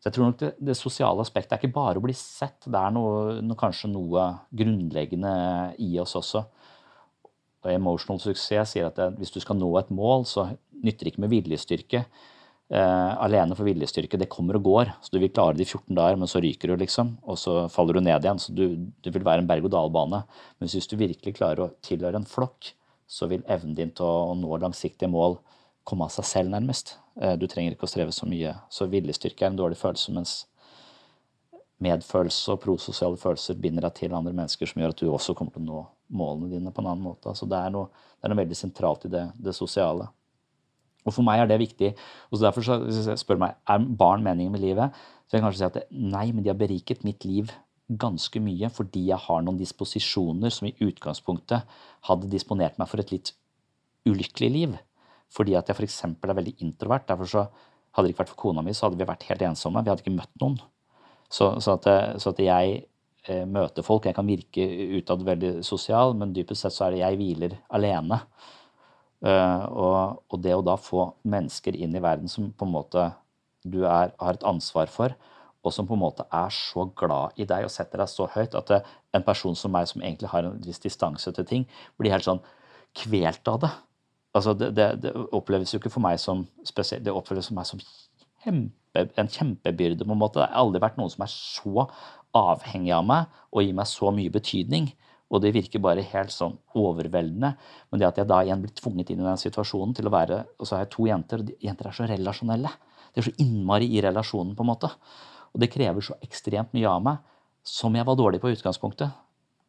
[0.00, 2.78] Så jeg tror nok det, det, sosiale aspektet er ikke bare å bli sett, det
[2.78, 5.32] er noe, noe, kanskje noe grunnleggende
[5.84, 6.46] i oss også.
[7.64, 10.48] Og emotional suksess sier at hvis du skal nå et mål, så
[10.80, 12.04] nytter det ikke med viljestyrke.
[12.70, 14.92] Eh, alene for viljestyrke, det kommer og går.
[15.02, 17.16] Så du vil klare det i 14 dager, men så ryker du, liksom.
[17.26, 18.38] Og så faller du ned igjen.
[18.38, 18.64] Så du,
[19.02, 20.22] det vil være en berg-og-dal-bane.
[20.60, 22.72] Men hvis du virkelig klarer å tilhøre en flokk,
[23.10, 25.40] så vil evnen din til å nå langsiktige mål
[25.88, 26.94] komme av seg selv, nærmest.
[27.18, 28.54] Eh, du trenger ikke å streve så mye.
[28.70, 30.36] Så viljestyrke er en dårlig følelse, mens
[31.82, 35.56] medfølelse og prososiale følelser binder deg til andre mennesker, som gjør at du også kommer
[35.56, 37.30] til å nå målene dine på en annen måte.
[37.30, 40.08] Altså det, er noe, det er noe veldig sentralt i det, det, sosiale.
[41.06, 41.94] Og for meg er det viktig.
[42.28, 45.40] og så Derfor så, hvis jeg spør meg er barn meningen med livet, så vil
[45.40, 47.52] jeg kanskje si at nei, men de har beriket mitt liv
[47.90, 51.66] ganske mye fordi jeg har noen disposisjoner som i utgangspunktet
[52.06, 53.32] hadde disponert meg for et litt
[54.06, 54.76] ulykkelig liv
[55.30, 56.00] fordi at jeg f.eks.
[56.10, 57.06] er veldig introvert.
[57.06, 57.44] Derfor så
[57.94, 59.82] hadde det ikke vært for kona mi, så hadde vi vært helt ensomme.
[59.86, 60.56] Vi hadde ikke møtt noen.
[61.30, 61.86] Så, så, at,
[62.18, 62.80] så at, jeg
[63.28, 64.66] eh, møter folk Jeg kan virke
[64.98, 68.22] utad veldig sosial, men dypest sett så er det jeg hviler alene.
[69.20, 73.02] Uh, og, og, det å da få mennesker inn i verden som på en måte
[73.68, 75.12] du er, har et ansvar for,
[75.60, 78.56] og som på en måte er så glad i deg og setter deg så høyt
[78.56, 78.78] at det,
[79.12, 81.68] en person som meg, som egentlig har en viss distanse til ting,
[82.00, 82.40] blir helt sånn
[82.96, 83.72] kvelt av det
[84.32, 87.68] altså det, det, det, oppleves jo ikke for meg som spesielt, det oppleves for meg
[87.68, 87.82] som
[88.44, 90.04] kjempe, en kjempebyrde.
[90.04, 90.40] på en måte.
[90.40, 91.86] Det har aldri vært noen som er så
[92.36, 94.90] avhengig av meg og gir meg så mye betydning.
[95.30, 97.54] Og det virker bare helt sånn overveldende.
[97.90, 100.44] Men det at jeg da igjen blir tvunget inn i den situasjonen til å være
[100.58, 102.72] Og så har jeg to jenter, og de, jenter er så relasjonelle.
[103.14, 104.90] De er så innmari i relasjonen, på en måte.
[105.54, 107.22] Og det krever så ekstremt mye av meg,
[107.66, 109.10] som jeg var dårlig på i utgangspunktet.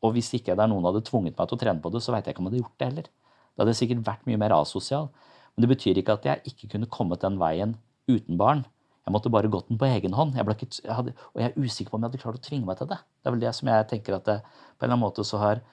[0.02, 2.14] Og hvis ikke det er noen hadde tvunget meg til å trene på det, så
[2.14, 3.10] veit jeg ikke om jeg hadde gjort det heller.
[3.54, 5.10] Da hadde jeg sikkert vært mye mer asosial.
[5.54, 7.76] Men det betyr ikke at jeg ikke kunne kommet den veien
[8.10, 8.64] uten barn.
[9.02, 10.36] Jeg måtte bare gått den på egen hånd.
[10.38, 12.68] Jeg ikke, jeg hadde, og jeg er usikker på om jeg hadde klart å tvinge
[12.68, 13.00] meg til det.
[13.02, 15.40] Det er vel det som jeg tenker at det, på en eller annen måte så
[15.42, 15.64] har,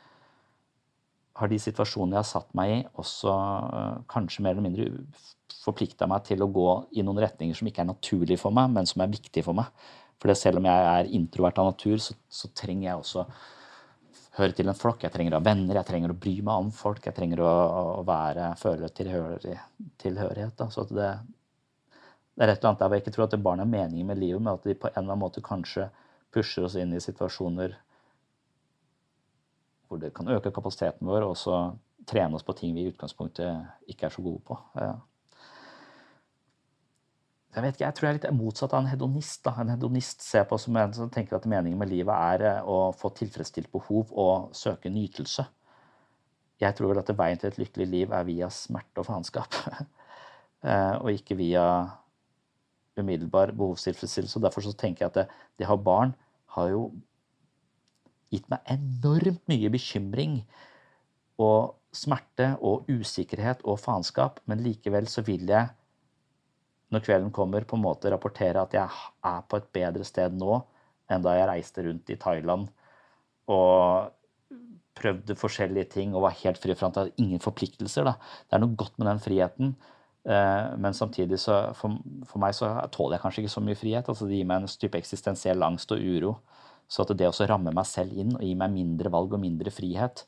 [1.36, 4.88] har de situasjonene jeg har satt meg i, også øh, kanskje mer eller mindre
[5.60, 8.88] forplikta meg til å gå i noen retninger som ikke er naturlige for meg, men
[8.88, 9.68] som er viktige for meg.
[10.18, 13.28] For selv om jeg er introvert av natur, så, så trenger jeg også
[14.38, 15.04] høre til en flokk.
[15.04, 17.04] Jeg trenger å ha venner, jeg trenger å bry meg om folk.
[17.06, 17.52] Jeg trenger å,
[18.00, 20.54] å være, føle tilhørighet.
[20.58, 20.68] Da.
[20.74, 21.10] Så det,
[22.38, 24.20] det, er et eller annet der hvor jeg ikke tror at barn har meningen med
[24.22, 25.88] livet, men at de på en eller annen måte kanskje
[26.30, 27.74] pusher oss inn i situasjoner
[29.88, 31.58] hvor det kan øke kapasiteten vår, og så
[32.06, 34.58] trene oss på ting vi i utgangspunktet ikke er så gode på.
[37.56, 39.40] Jeg vet ikke, jeg tror jeg er litt motsatt av en hedonist.
[39.42, 39.54] Da.
[39.58, 42.92] En hedonist ser på som en som tenker at meningen med livet er eh, å
[42.94, 45.46] få tilfredsstilt behov og søke nytelse.
[46.62, 49.62] Jeg tror vel at veien til et lykkelig liv er via smerte og faenskap.
[50.58, 51.64] Eh, og ikke via
[53.02, 54.42] umiddelbar behovstilfredsstillelse.
[54.42, 55.26] Derfor så tenker jeg at det,
[55.58, 56.14] det å ha barn
[56.56, 56.82] har jo
[58.32, 60.40] gitt meg enormt mye bekymring
[61.40, 65.70] og smerte og usikkerhet og faenskap, men likevel så vil jeg
[66.88, 70.62] når kvelden kommer, på en måte rapportere at jeg er på et bedre sted nå
[71.12, 72.68] enn da jeg reiste rundt i Thailand
[73.48, 74.14] og
[74.98, 78.08] prøvde forskjellige ting og var helt fri fra at det er ingen forpliktelser.
[78.08, 78.16] Da.
[78.48, 79.74] Det er noe godt med den friheten.
[80.26, 84.08] Eh, men samtidig så for, for, meg så tåler jeg kanskje ikke så mye frihet.
[84.08, 86.34] altså Det gir meg en type eksistensiell angst og uro.
[86.88, 89.72] Så at det å ramme meg selv inn og gi meg mindre valg og mindre
[89.74, 90.24] frihet,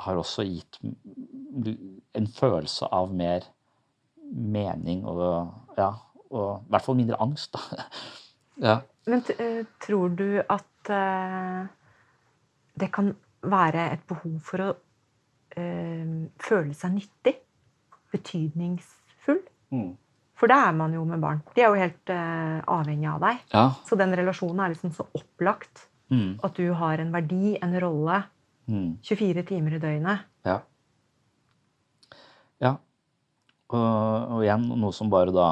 [0.00, 0.78] har også gitt
[2.16, 3.44] en følelse av mer
[4.30, 5.20] mening og
[5.76, 5.90] ja,
[6.30, 7.84] og i hvert fall mindre angst, da.
[8.68, 8.76] ja.
[9.10, 11.66] Men uh, tror du at uh,
[12.80, 17.36] det kan være et behov for å uh, føle seg nyttig?
[18.20, 19.42] Betydningsfull?
[19.74, 19.92] Mm.
[20.40, 21.42] For det er man jo med barn.
[21.56, 23.40] De er jo helt avhengig av deg.
[23.52, 23.64] Ja.
[23.88, 25.88] Så den relasjonen er liksom så opplagt.
[26.10, 26.38] Mm.
[26.42, 28.22] At du har en verdi, en rolle,
[28.66, 29.46] 24 mm.
[29.50, 30.24] timer i døgnet.
[30.46, 30.60] Ja.
[32.60, 32.76] Ja.
[33.70, 35.50] Og, og igjen noe som bare da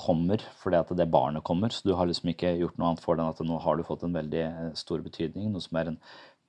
[0.00, 1.72] kommer fordi at det barnet kommer.
[1.72, 4.04] Så du har liksom ikke gjort noe annet for den at nå har du fått
[4.06, 5.50] en veldig eh, stor betydning.
[5.52, 6.00] Noe som er en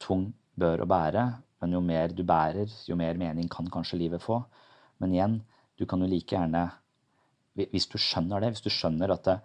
[0.02, 1.26] tung bør å bære.
[1.62, 4.42] Men jo mer du bærer, jo mer mening kan kanskje livet få.
[5.02, 5.40] Men igjen,
[5.78, 6.70] du kan jo like gjerne
[7.58, 9.40] Hvis du skjønner det, hvis du skjønner at det,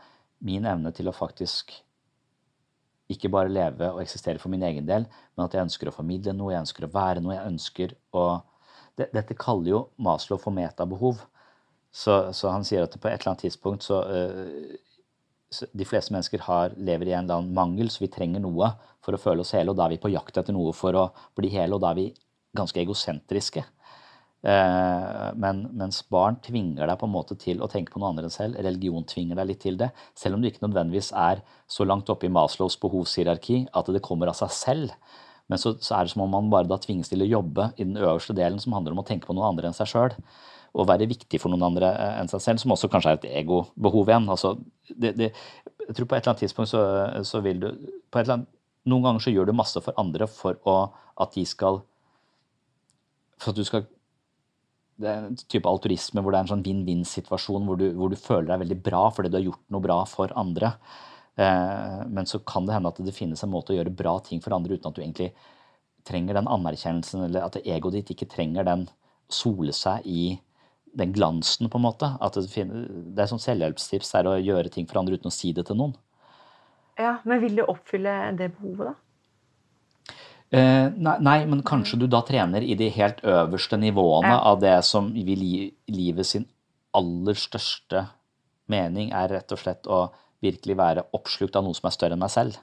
[0.44, 1.72] min evne til å faktisk
[3.12, 6.34] ikke bare leve og eksistere for min egen del, men at jeg ønsker å formidle
[6.34, 8.26] noe, jeg ønsker å være noe, jeg ønsker å
[8.96, 11.18] Dette kaller jo Maslow for metabehov.
[11.92, 15.12] Så, så, han sier at på et eller annet tidspunkt så, uh,
[15.52, 18.70] så De fleste mennesker har, lever i en eller annen mangel, så vi trenger noe
[19.04, 19.74] for å føle oss hele.
[19.74, 21.04] Og da er vi på jakt etter noe for å
[21.36, 22.06] bli hele, og da er vi
[22.56, 23.66] ganske egosentriske.
[24.46, 28.28] Uh, men, mens barn tvinger deg på en måte til å tenke på noe annet
[28.28, 28.58] enn selv.
[28.62, 29.88] Religion tvinger deg litt til det.
[30.14, 34.30] Selv om du ikke nødvendigvis er så langt oppe i Maslows behovshierarki at det kommer
[34.30, 34.94] av seg selv.
[35.50, 37.84] Men så, så, er det som om man bare da tvinges til å jobbe i
[37.84, 40.14] den øverste delen som handler om å tenke på noen andre enn seg sjøl
[40.74, 43.28] Og være viktig for noen andre eh, enn seg selv, som også kanskje er et
[43.42, 44.26] egobehov igjen.
[44.32, 44.56] Altså,
[44.90, 45.30] det, det,
[45.86, 46.82] jeg tror på et eller annet tidspunkt så,
[47.26, 47.68] så vil du
[48.14, 48.46] annet,
[48.86, 50.76] Noen ganger så gjør du masse for andre for å,
[51.18, 51.80] at de skal
[53.42, 53.86] For at du skal
[55.00, 58.48] det er en type alturisme hvor det er en sånn vinn-vinn-situasjon hvor, hvor, du føler
[58.50, 60.72] deg veldig bra fordi du har gjort noe bra for andre.
[61.36, 64.40] Eh, men så kan det hende at det finnes en måte å gjøre bra ting
[64.44, 65.32] for andre uten at du egentlig
[66.06, 68.86] trenger den anerkjennelsen, eller at egoet ditt ikke trenger den
[69.32, 70.36] sole seg i
[70.96, 72.12] den glansen, på en måte.
[72.22, 75.52] At det, det er sånn selvhjelpstips er å gjøre ting for andre uten å si
[75.56, 75.96] det til noen.
[76.96, 79.05] Ja, Men vil du oppfylle det behovet, da?
[80.54, 84.42] Eh, nei, nei, men kanskje du da trener i de helt øverste nivåene ja.
[84.52, 86.46] av det som vil gi livet sin
[86.96, 88.06] aller største
[88.70, 90.06] mening, er rett og slett å
[90.44, 92.58] virkelig være oppslukt av noe som er større enn meg selv.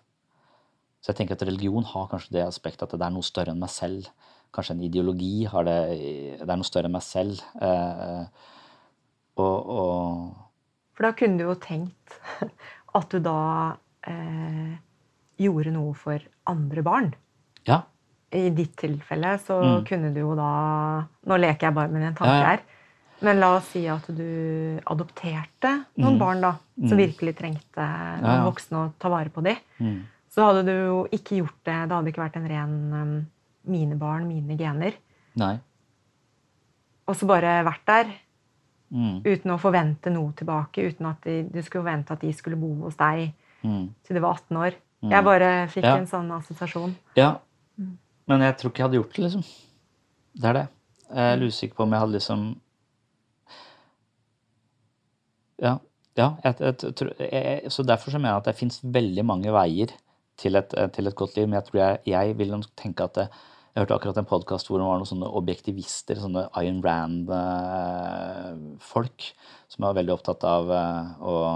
[1.04, 3.60] Så jeg tenker at religion har kanskje det aspektet at det er noe større enn
[3.60, 4.08] meg selv
[4.54, 5.44] kanskje en ideologi.
[5.50, 5.78] Har det,
[6.40, 7.42] det er noe større enn meg selv.
[7.60, 8.24] Eh,
[9.42, 10.32] og, og,
[10.94, 12.16] For da kunne du jo tenkt
[13.00, 13.40] at du da
[14.08, 14.78] eh,
[15.42, 17.12] gjorde noe for andre barn.
[17.70, 17.82] Ja.
[18.34, 19.82] I ditt tilfelle så mm.
[19.86, 20.52] kunne du jo da
[21.30, 22.64] Nå leker jeg bare med en tanke her.
[23.24, 26.20] Men la oss si at du adopterte noen mm.
[26.20, 27.04] barn da, som mm.
[27.06, 27.86] virkelig trengte
[28.20, 29.62] noen voksne å ta vare på dem.
[29.80, 30.02] Mm.
[30.34, 31.78] Så hadde du jo ikke gjort det.
[31.78, 33.14] Det hadde ikke vært en ren um,
[33.70, 34.98] mine barn, mine gener.
[35.40, 35.54] Nei.
[37.08, 38.12] Og så bare vært der.
[38.94, 39.22] Mm.
[39.26, 40.90] Uten å forvente noe tilbake.
[40.90, 43.30] Uten at de, du skulle forvente at de skulle bo hos deg
[43.62, 43.86] mm.
[44.04, 44.78] til de var 18 år.
[45.04, 45.16] Mm.
[45.16, 45.96] Jeg bare fikk ja.
[46.00, 46.96] en sånn assosiasjon.
[47.20, 47.36] Ja.
[47.78, 47.96] Mm.
[48.30, 49.46] Men jeg tror ikke jeg hadde gjort det, liksom.
[50.34, 50.68] Det er det.
[51.14, 52.46] Jeg er usikker på om jeg hadde liksom
[55.64, 55.74] Ja.
[56.18, 56.74] ja jeg, jeg,
[57.20, 59.94] jeg, så derfor så mener jeg at det fins veldig mange veier
[60.38, 61.48] til et, til et, godt liv.
[61.48, 63.28] Men jeg tror jeg, jeg vil tenke at det,
[63.74, 67.34] jeg hørte akkurat en podkast hvor det var noen sånne objektivister, sånne Iron Rand-folk,
[69.74, 71.48] som er veldig opptatt av uh, og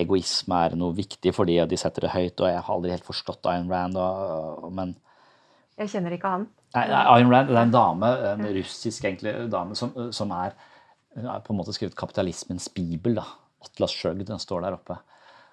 [0.00, 2.40] egoisme er noe viktig for de, og de setter det høyt.
[2.40, 4.96] Og jeg har aldri helt forstått Ayn Rand, og, men
[5.80, 6.48] Jeg kjenner ikke han.
[6.76, 10.56] Nei, Ayn Rand det er en dame, en russisk egentlig dame, som, som er,
[11.18, 13.20] er, på en måte skrevet kapitalismens bibel.
[13.20, 13.26] da.
[13.62, 14.98] Atlas Sjøg, den står der oppe.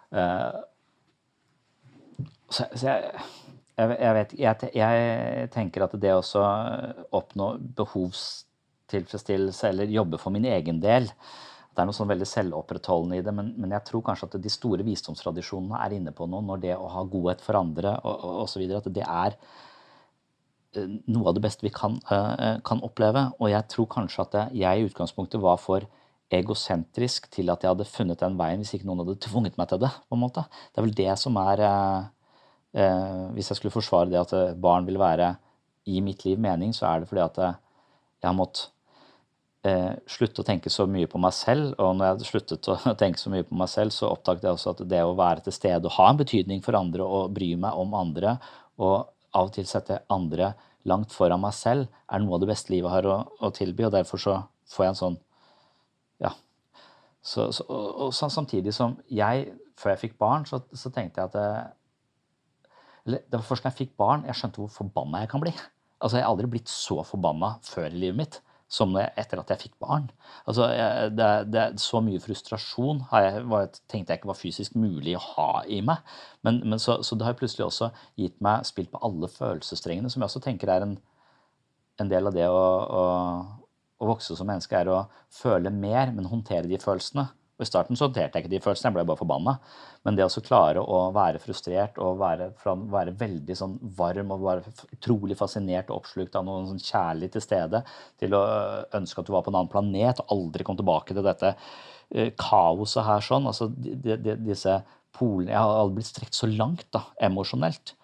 [0.10, 0.56] Uh,
[2.49, 3.19] så, så jeg
[3.80, 6.23] jeg, vet, jeg, jeg, tenker at det å
[7.15, 7.45] oppnå
[7.78, 11.08] behovstilfredsstillelse eller jobbe for min egen del
[11.80, 14.52] Det er noe sånn veldig selvopprettholdende i det, men, men, jeg tror kanskje at de
[14.52, 18.65] store visdomstradisjonene er inne på noe når det å ha godhet for andre og, osv.
[18.76, 19.38] At det er
[20.76, 23.30] eh, noe av det beste vi kan, uh, kan oppleve.
[23.39, 25.88] Og jeg tror kanskje at jeg i utgangspunktet var for
[26.36, 29.80] egosentrisk til at jeg hadde funnet den veien hvis ikke noen hadde tvunget meg til
[29.82, 29.92] det.
[30.10, 30.44] på en måte.
[30.70, 34.86] Det er vel det som er eh, Hvis jeg skulle forsvare det at eh, barn
[34.86, 35.38] vil være
[35.88, 37.58] i mitt liv mening, så er det fordi at eh,
[38.22, 38.70] jeg har måttet
[39.67, 41.74] eh, slutte å tenke så mye på meg selv.
[41.82, 44.74] Og når jeg sluttet å tenke så mye på meg selv, så oppdaget jeg også
[44.76, 47.80] at det å være til stede og ha en betydning for andre og bry meg
[47.80, 48.38] om andre
[48.80, 50.54] og av og til sette andre
[50.89, 53.93] langt foran meg selv er noe av det beste livet har å, å tilby, og
[53.93, 54.38] derfor så
[54.72, 55.17] får jeg en sånn
[56.24, 56.32] Ja.
[57.22, 61.30] Så, så, og, og, samtidig som jeg, før jeg fikk barn, så, så tenkte jeg
[61.30, 62.72] at det,
[63.06, 65.54] eller Det var først da jeg fikk barn, jeg skjønte hvor forbanna jeg kan bli.
[66.00, 69.63] Altså, Jeg har aldri blitt så forbanna før i livet mitt som etter at jeg
[69.63, 70.08] fikk barn.
[70.45, 70.67] Altså,
[71.15, 75.47] det, det, Så mye frustrasjon jeg, var, tenkte jeg ikke var fysisk mulig å ha
[75.65, 76.03] i meg.
[76.45, 80.21] Men, men så, så, det har plutselig også gitt meg spilt på alle følelsesstrengene, som
[80.21, 80.95] jeg også tenker er en,
[81.99, 82.62] en del av det å,
[83.01, 83.03] å,
[83.97, 85.01] å, vokse som menneske, er å
[85.34, 87.25] føle mer, men håndtere de følelsene.
[87.60, 89.54] Og I starten så håndterte jeg ikke de følelsene, jeg ble bare forbanna.
[90.08, 94.74] Men det å klare å være frustrert og være, være veldig sånn varm og være
[94.95, 97.84] utrolig fascinert og oppslukt av noe sånn kjærlig til stede,
[98.22, 98.41] til å
[98.95, 102.30] ønske at du var på en annen planet og aldri kom tilbake til dette uh,
[102.39, 104.80] kaoset her sånn altså de, de, disse
[105.19, 107.95] polene Jeg har aldri blitt strekt så langt da, emosjonelt.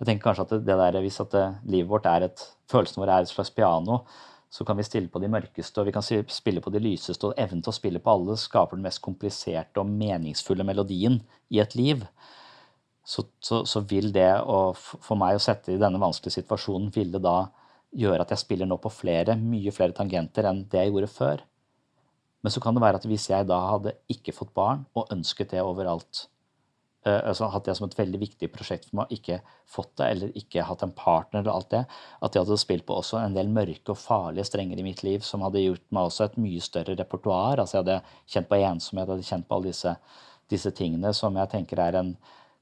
[0.00, 2.42] Jeg tenker kanskje at det, der, Hvis at det, livet vårt er et
[2.72, 4.02] følelsene våre er et slags piano,
[4.50, 7.28] så kan vi stille på de mørkeste og vi kan spille på de lyseste.
[7.28, 11.20] Og evnen til å spille på alle skaper den mest kompliserte og meningsfulle melodien
[11.52, 12.04] i et liv.
[13.06, 17.12] Så, så, så vil det, å, for meg å sette i denne vanskelige situasjonen, vil
[17.14, 17.36] det da
[17.96, 21.44] gjøre at jeg spiller nå på flere, mye flere tangenter enn det jeg gjorde før.
[22.42, 25.54] Men så kan det være at hvis jeg da hadde ikke fått barn og ønsket
[25.54, 26.26] det overalt,
[27.12, 29.40] altså hatt det som et veldig viktig prosjekt for meg, ikke
[29.70, 31.82] fått det eller ikke hatt en partner eller alt det,
[32.22, 35.26] at jeg hadde spilt på også en del mørke og farlige strenger i mitt liv
[35.26, 37.62] som hadde gjort meg også et mye større repertoar.
[37.62, 38.00] Altså jeg hadde
[38.34, 39.94] kjent på ensomhet, hadde kjent på alle disse,
[40.50, 42.16] disse tingene som jeg tenker er en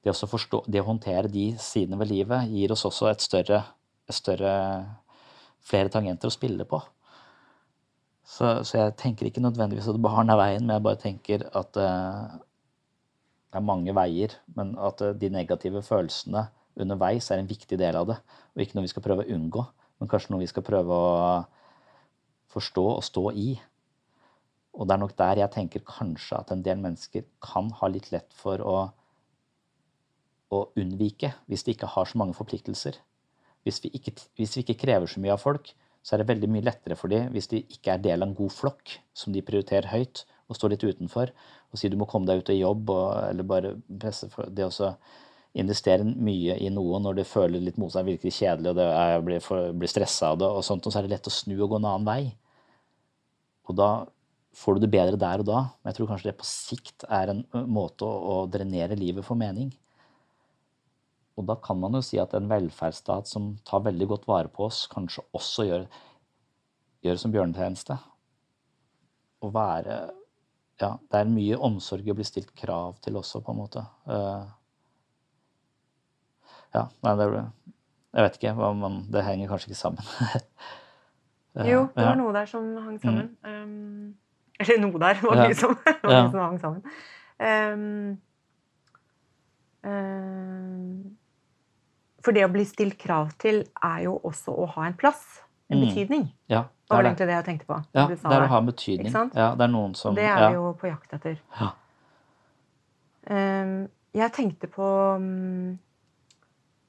[0.04, 3.62] det å, forstå, det å håndtere de sidene ved livet gir oss også et større,
[4.04, 4.50] et større
[5.64, 6.80] flere tangenter å spille på.
[8.24, 11.80] Så, så, jeg tenker ikke nødvendigvis at barn er veien, men jeg bare tenker at
[11.80, 12.36] uh,
[13.54, 16.48] det er mange veier, men at eh, de negative følelsene
[16.82, 18.16] underveis er en viktig del av det.
[18.50, 19.62] Og ikke noe vi skal prøve å unngå,
[20.02, 21.12] men kanskje noe vi skal prøve å
[22.50, 23.52] forstå og stå i.
[24.74, 28.10] Og det er nok der jeg tenker kanskje at en del mennesker kan ha litt
[28.10, 28.76] lett for å,
[30.50, 32.98] å unnvike hvis de ikke har så mange forpliktelser.
[33.62, 35.70] Hvis vi, ikke, hvis vi ikke krever så mye av folk,
[36.02, 38.38] så er det veldig mye lettere for dem hvis de ikke er del av en
[38.42, 42.28] god flokk som de prioriterer høyt, og står litt utenfor og sier du må komme
[42.28, 42.96] deg ut og jobbe,
[43.30, 44.94] eller bare presse for det å
[45.54, 49.20] investere mye i noe når du føler litt mot seg, virker kjedelig, og det er,
[49.26, 51.54] blir, for, blir stressa av det, og sånt, og så er det lett å snu
[51.56, 52.22] og gå en annen vei.
[53.70, 53.90] Og da
[54.54, 57.32] får du det bedre der og da, men jeg tror kanskje det på sikt er
[57.32, 59.70] en måte å, å drenere livet for mening.
[61.34, 64.68] Og da kan man jo si at en velferdsstat som tar veldig godt vare på
[64.68, 65.86] oss, kanskje også gjør,
[67.06, 67.96] gjør som bjørnetjeneste.
[69.42, 69.98] Å være
[70.80, 73.84] ja, det er mye omsorg å bli stilt krav til også, på en måte.
[74.08, 74.44] Uh,
[76.74, 77.28] ja, nei, det
[78.14, 78.54] Jeg vet ikke.
[78.78, 80.04] Man, det henger kanskje ikke sammen.
[81.54, 83.30] uh, jo, det var noe der som hang sammen.
[83.46, 83.54] Mm.
[83.54, 84.14] Um,
[84.58, 85.20] eller noe der.
[85.28, 85.58] Var mye, ja.
[85.58, 86.82] som, var mye som hang sammen.
[87.42, 88.18] Um,
[89.90, 91.16] um,
[92.24, 95.42] for det å bli stilt krav til er jo også å ha en plass.
[95.70, 95.86] En mm.
[95.86, 96.28] betydning.
[96.50, 96.66] Ja.
[96.94, 97.78] Det var egentlig det jeg tenkte på.
[97.96, 99.14] Ja, det er å ha betydning.
[99.34, 101.40] Ja, det er noen som Det er vi jo på jakt etter.
[101.58, 101.70] Ja.
[103.24, 103.74] Um,
[104.14, 105.78] jeg tenkte på um,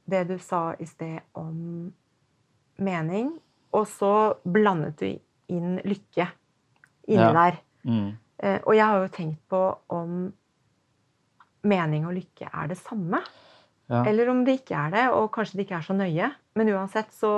[0.06, 1.88] det du sa i sted om
[2.76, 3.32] mening,
[3.76, 4.14] og så
[4.44, 5.08] blandet du
[5.56, 6.28] inn lykke
[7.08, 7.32] inni ja.
[7.36, 7.60] der.
[7.88, 8.12] Mm.
[8.44, 9.64] Uh, og jeg har jo tenkt på
[9.96, 10.28] om
[11.66, 13.24] mening og lykke er det samme.
[13.90, 14.02] Ja.
[14.10, 16.30] Eller om det ikke er det, og kanskje det ikke er så nøye.
[16.58, 17.34] Men uansett så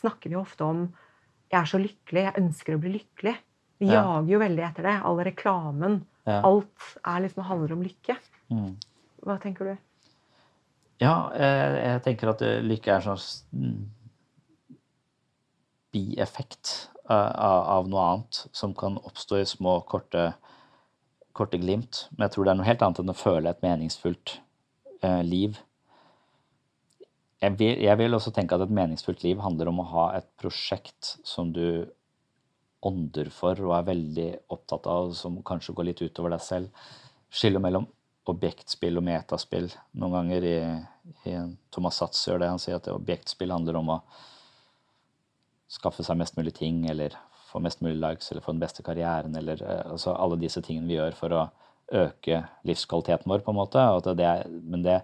[0.00, 0.86] snakker vi ofte om
[1.54, 3.34] jeg er så lykkelig, jeg ønsker å bli lykkelig.
[3.82, 4.02] Vi ja.
[4.02, 4.94] jager jo veldig etter det.
[5.06, 5.98] All reklamen.
[6.26, 6.40] Ja.
[6.46, 8.16] Alt er liksom, handler om lykke.
[8.50, 8.72] Mm.
[9.24, 9.74] Hva tenker du?
[11.02, 13.76] Ja, jeg, jeg tenker at eh, lykke er en sånn
[15.94, 16.72] bieffekt
[17.06, 20.32] av, av, noe annet som kan oppstå i små, korte,
[21.36, 22.06] korte, glimt.
[22.14, 24.38] Men jeg tror det er noe helt annet enn å føle et meningsfullt
[25.02, 25.60] eh, liv
[27.44, 30.26] jeg vil, jeg vil, også tenke at et meningsfullt liv handler om å ha et
[30.40, 31.84] prosjekt som du
[32.84, 36.88] ånder for og er veldig opptatt av, som kanskje går litt utover deg selv.
[37.34, 37.86] Skille mellom
[38.30, 39.68] objektspill og metaspill.
[40.00, 40.58] Noen ganger i,
[41.28, 41.34] i
[41.74, 42.52] Thomas Satz gjør det.
[42.54, 43.98] Han sier at objektspill handler om å
[45.74, 47.16] skaffe seg mest mulig ting, eller
[47.50, 50.88] få mest mulig likes, eller få den beste karrieren, eller eh, altså alle disse tingene
[50.88, 51.44] vi gjør for å
[52.04, 53.84] øke livskvaliteten vår, på en måte.
[54.16, 54.30] Det,
[54.64, 55.00] men det,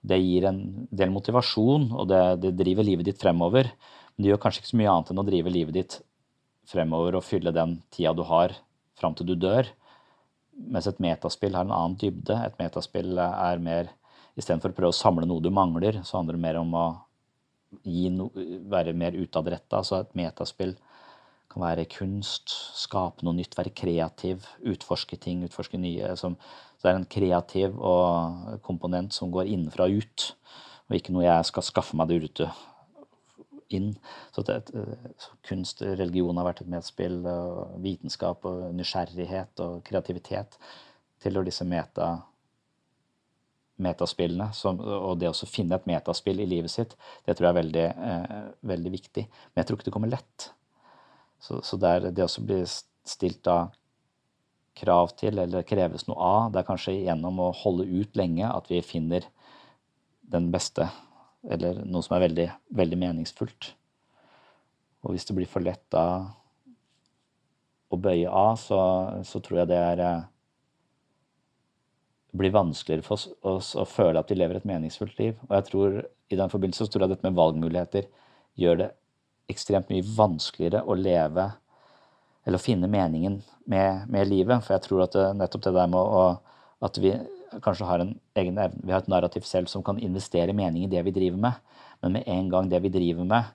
[0.00, 3.68] det gir en del motivasjon, og det, det, driver livet ditt fremover.
[4.14, 5.98] Men det gjør kanskje ikke så mye annet enn å drive livet ditt
[6.70, 8.54] fremover og fylle den tida du har
[9.00, 9.68] fram til du dør.
[10.60, 12.36] Mens et metaspill har en annen dybde.
[12.36, 13.94] Et metaspill er mer
[14.38, 16.84] Istedenfor å prøve å samle noe du mangler, så handler det mer om å
[18.14, 18.28] no,
[18.70, 19.82] være mer utadretta.
[19.84, 20.76] Så et metaspill
[21.50, 26.12] kan være kunst, skape noe nytt, være kreativ, utforske ting, utforske nye.
[26.18, 26.36] Som,
[26.78, 30.26] så det er en kreativ og komponent som går innenfra og ut,
[30.88, 32.50] og ikke noe jeg skal skaffe meg der ute
[33.74, 33.90] inn.
[34.34, 34.60] Så, det,
[35.18, 40.58] så kunst, religion har vært et medspill, og vitenskap og nysgjerrighet og kreativitet
[41.20, 42.12] tilhører disse meta
[43.80, 44.50] metaspillene.
[44.56, 46.96] Som, og det å finne et metaspill i livet sitt,
[47.26, 48.40] det tror jeg er veldig, eh,
[48.74, 49.26] veldig viktig.
[49.50, 50.50] Men jeg tror ikke det kommer lett.
[51.40, 53.70] Så, så det, er, det også blir stilt da
[54.80, 58.68] krav til, eller kreves noe av, det er kanskje gjennom å holde ut lenge at
[58.70, 59.26] vi finner
[60.30, 60.86] den beste,
[61.50, 63.72] eller noe som er veldig, veldig meningsfullt.
[65.04, 66.04] Og hvis det blir for lett da
[67.90, 68.80] å bøye av, så,
[69.26, 70.28] så tror jeg det er eh,
[72.36, 75.38] blir vanskeligere for oss å føle at de lever et meningsfullt liv.
[75.48, 75.96] Og jeg tror
[76.30, 78.06] i den forbindelse så tror jeg dette med valgmuligheter
[78.60, 78.90] gjør det
[79.50, 81.50] ekstremt mye vanskeligere å leve
[82.46, 83.40] eller å finne meningen
[83.70, 84.64] med, med livet.
[84.64, 86.24] For jeg tror at det, nettopp det der med å,
[86.86, 87.14] at vi
[87.64, 90.90] kanskje har en egen evne, vi har et narrativ selv som kan investere mening i
[90.90, 91.74] det vi driver med.
[92.00, 93.50] Men med en gang det vi driver med,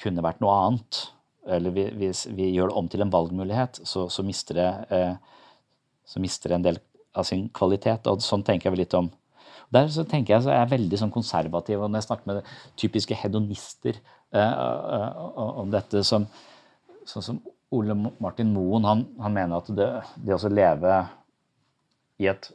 [0.00, 1.02] kunne vært noe annet,
[1.52, 5.58] eller vi, vi, vi gjør det om til en valgmulighet, så, så, mister det, eh,
[6.08, 6.80] så mister det en del
[7.18, 8.08] av sin kvalitet.
[8.08, 9.10] Og sånn tenker jeg vel litt om.
[9.72, 11.80] Der så tenker jeg så er jeg veldig sånn konservativ.
[11.80, 12.50] og Når jeg snakker med
[12.80, 13.98] typiske hedonister
[14.32, 16.26] om dette som
[17.02, 17.38] Sånn som
[17.74, 19.88] Ole Martin Moen, han, han mener at det,
[20.22, 21.00] det å leve
[22.22, 22.46] i et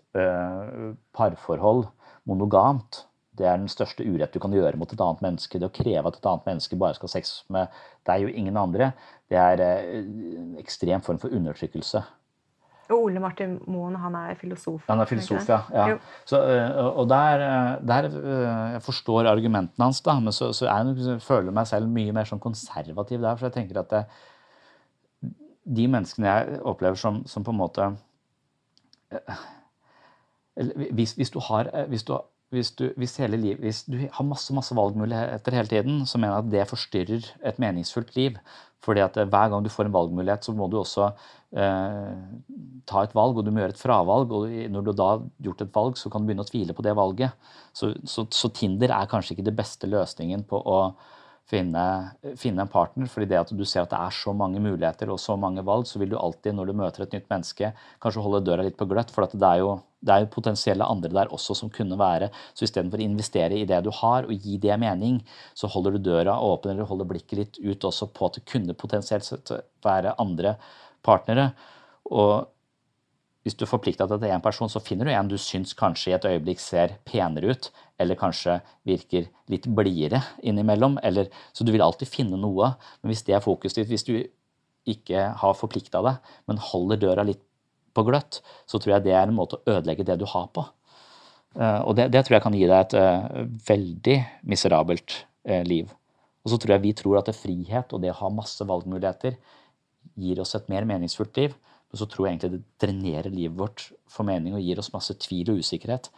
[1.11, 1.83] parforhold
[2.31, 3.01] monogamt,
[3.37, 5.59] det er den største urett du kan gjøre mot et annet menneske.
[5.59, 7.75] Det å kreve at et annet menneske bare skal ha sex med
[8.09, 8.91] deg og ingen andre,
[9.29, 12.01] det er en ekstrem form for undertrykkelse.
[12.87, 14.85] Og Ole Martin Moen, han er filosof?
[14.87, 15.59] Han er filosof, ja.
[15.75, 15.97] ja.
[16.25, 16.39] Så,
[16.87, 17.43] og der,
[17.83, 18.09] der,
[18.73, 22.43] Jeg forstår argumentene hans, da, men så, så jeg, føler meg selv mye mer sånn
[22.43, 23.35] konservativ der.
[23.35, 24.03] For jeg tenker at det,
[25.77, 27.91] de menneskene jeg opplever som, som på en måte
[30.91, 32.17] hvis, hvis, du har, hvis, du,
[32.49, 36.45] hvis, du, hvis, liv, hvis du har masse, masse valgmuligheter hele tiden, så mener jeg
[36.45, 38.39] at det forstyrrer et meningsfullt liv.
[38.83, 41.11] Fordi at Hver gang du får en valgmulighet, så må du også
[41.55, 44.31] ta et valg, og du må gjøre et fravalg.
[44.31, 46.83] og Når du da har gjort et valg, så kan du begynne å tvile på
[46.85, 47.53] det valget.
[47.73, 50.81] Så, så, så Tinder er kanskje ikke det beste løsningen på å
[51.47, 51.83] finne,
[52.35, 53.07] finne, en partner.
[53.07, 55.87] fordi det at du ser at det er så mange muligheter og så mange valg,
[55.87, 57.71] så vil du alltid, når du møter et nytt menneske,
[58.03, 59.13] kanskje holde døra litt på gløtt.
[59.13, 62.27] For det er, jo, det er jo potensielle andre der også som kunne være.
[62.51, 65.21] Så istedenfor å investere i det du har, og gi det mening,
[65.55, 68.75] så holder du døra åpen eller holder blikket litt ut også på at det kunne
[68.75, 70.57] potensielt være andre
[71.05, 71.51] partnere.
[72.09, 72.47] Og
[73.47, 76.15] hvis du er forplikta til én person, så finner du en du syns kanskje i
[76.17, 77.69] et øyeblikk ser penere ut,
[77.99, 80.97] eller kanskje virker litt blidere innimellom.
[81.03, 82.73] Eller, så du vil alltid finne noe.
[83.01, 84.17] Men hvis det er fokuset ditt, hvis du
[84.87, 87.43] ikke har forplikta deg, men holder døra litt
[87.95, 90.65] på gløtt, så tror jeg det er en måte å ødelegge det du har på.
[91.57, 94.17] Eh, og det, det tror jeg kan gi deg et uh, veldig
[94.51, 95.89] miserabelt uh, liv.
[96.45, 98.67] Og så tror jeg vi tror at det er frihet og det å ha masse
[98.67, 99.39] valgmuligheter
[100.15, 101.55] gir oss et mer meningsfullt liv.
[101.87, 105.15] Men så tror jeg egentlig det drenerer livet vårt for mening og gir oss masse
[105.23, 106.11] tvil og usikkerhet.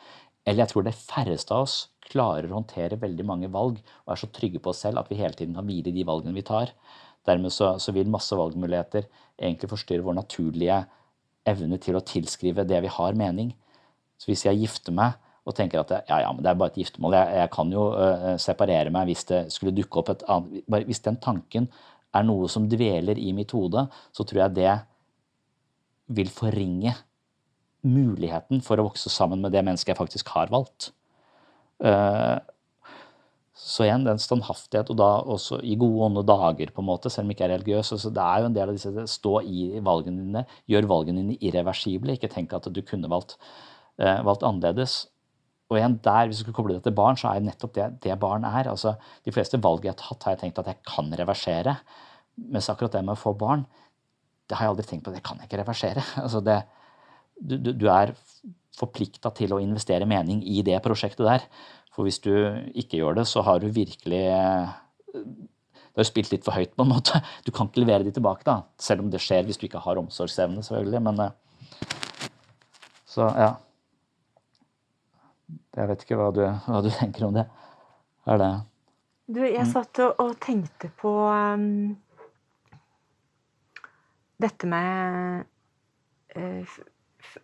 [0.48, 1.78] Eller jeg tror de færreste av oss
[2.10, 5.20] klarer å håndtere veldig mange valg og er så trygge på oss selv at vi
[5.20, 6.74] hele tiden kan hvile i de valgene vi tar.
[7.28, 9.06] Dermed så, så, vil masse valgmuligheter
[9.38, 10.84] egentlig forstyrre vår naturlige
[11.50, 13.52] evne til å tilskrive det vi har, mening.
[14.18, 16.82] Så hvis jeg gifter meg og tenker at ja, ja, men det er bare et
[16.82, 20.90] giftermål, jeg, jeg kan jo uh, separere meg hvis det skulle dukke opp et annet
[20.90, 21.70] Hvis den tanken
[22.16, 23.86] er noe som dveler i mitt hode,
[24.16, 24.76] så tror jeg det
[26.20, 26.96] vil forringe
[27.86, 30.92] muligheten for å vokse sammen med det mennesket jeg faktisk har valgt.
[31.80, 32.40] Eh,
[33.60, 37.28] så igjen, den standhaftighet, og da også i gode og dager, på en måte, selv
[37.28, 37.92] om jeg ikke er religiøs.
[37.96, 41.40] Altså, det er jo en del av disse Stå i valgene dine, gjør valgene dine
[41.44, 42.16] irreversible.
[42.16, 43.36] Ikke tenk at du kunne valgt,
[44.00, 45.02] eh, valgt annerledes.
[45.70, 48.20] Og igjen der, Hvis du skal koble det til barn, så er nettopp det det
[48.20, 48.70] barn er.
[48.70, 48.96] altså
[49.26, 51.78] De fleste valg jeg har tatt, har jeg tenkt at jeg kan reversere.
[52.38, 53.66] Mens akkurat det med å få barn,
[54.50, 55.14] det har jeg aldri tenkt på.
[55.14, 56.04] Det kan jeg ikke reversere.
[56.24, 56.64] altså det,
[57.38, 58.16] du, du, du er
[58.80, 61.46] forplikta til å investere mening i det prosjektet der.
[61.94, 62.34] For hvis du
[62.74, 64.26] ikke gjør det, så har du virkelig
[65.14, 67.22] Du har spilt litt for høyt, på en måte.
[67.46, 68.64] Du kan ikke levere de tilbake, da.
[68.82, 71.02] Selv om det skjer hvis du ikke har omsorgsevne, selvfølgelig.
[71.06, 71.26] Men
[73.06, 73.58] Så ja.
[75.80, 77.46] Jeg vet ikke hva du, hva du tenker om det.
[78.28, 78.52] Er det
[79.30, 79.72] Du, jeg mm.
[79.72, 81.94] satt og, tenkte på um,
[84.42, 85.46] dette med
[86.36, 86.76] uh,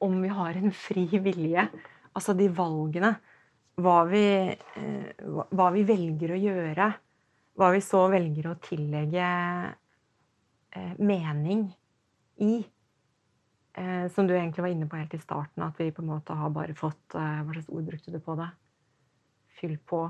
[0.03, 1.67] Om vi har en fri vilje.
[2.15, 3.13] Altså de valgene
[3.79, 6.91] hva vi, uh, hva vi velger å gjøre,
[7.55, 9.31] hva vi så velger å tillegge
[9.71, 11.67] uh, mening
[12.43, 12.55] i.
[13.77, 16.33] Eh, som du egentlig var inne på helt i starten, at vi på en måte
[16.33, 18.47] har bare fått eh, Hva slags ord brukte du på det?
[19.59, 20.05] Fyll på,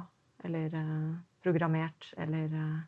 [0.45, 2.83] eller eh, programmert, eller eh,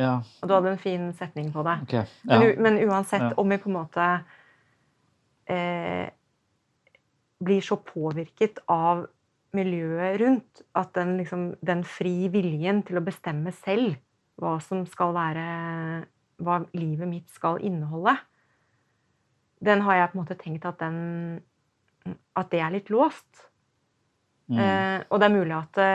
[0.00, 0.18] Ja.
[0.42, 1.78] Og du hadde en fin setning på det.
[1.84, 1.92] Ok.
[1.96, 2.04] Ja.
[2.24, 3.34] Men, men uansett, Ja.
[3.36, 4.06] om vi på en måte
[5.52, 6.08] eh,
[7.44, 9.06] blir så påvirket av
[9.52, 13.96] miljøet rundt at den, liksom, den fri viljen til å bestemme selv
[14.40, 15.46] hva som skal være
[16.42, 18.16] Hva livet mitt skal inneholde,
[19.62, 21.40] den har jeg på en måte tenkt at den
[22.34, 23.44] At det er litt låst.
[24.50, 24.58] Mm.
[24.58, 25.92] Eh, og det er mulig at det,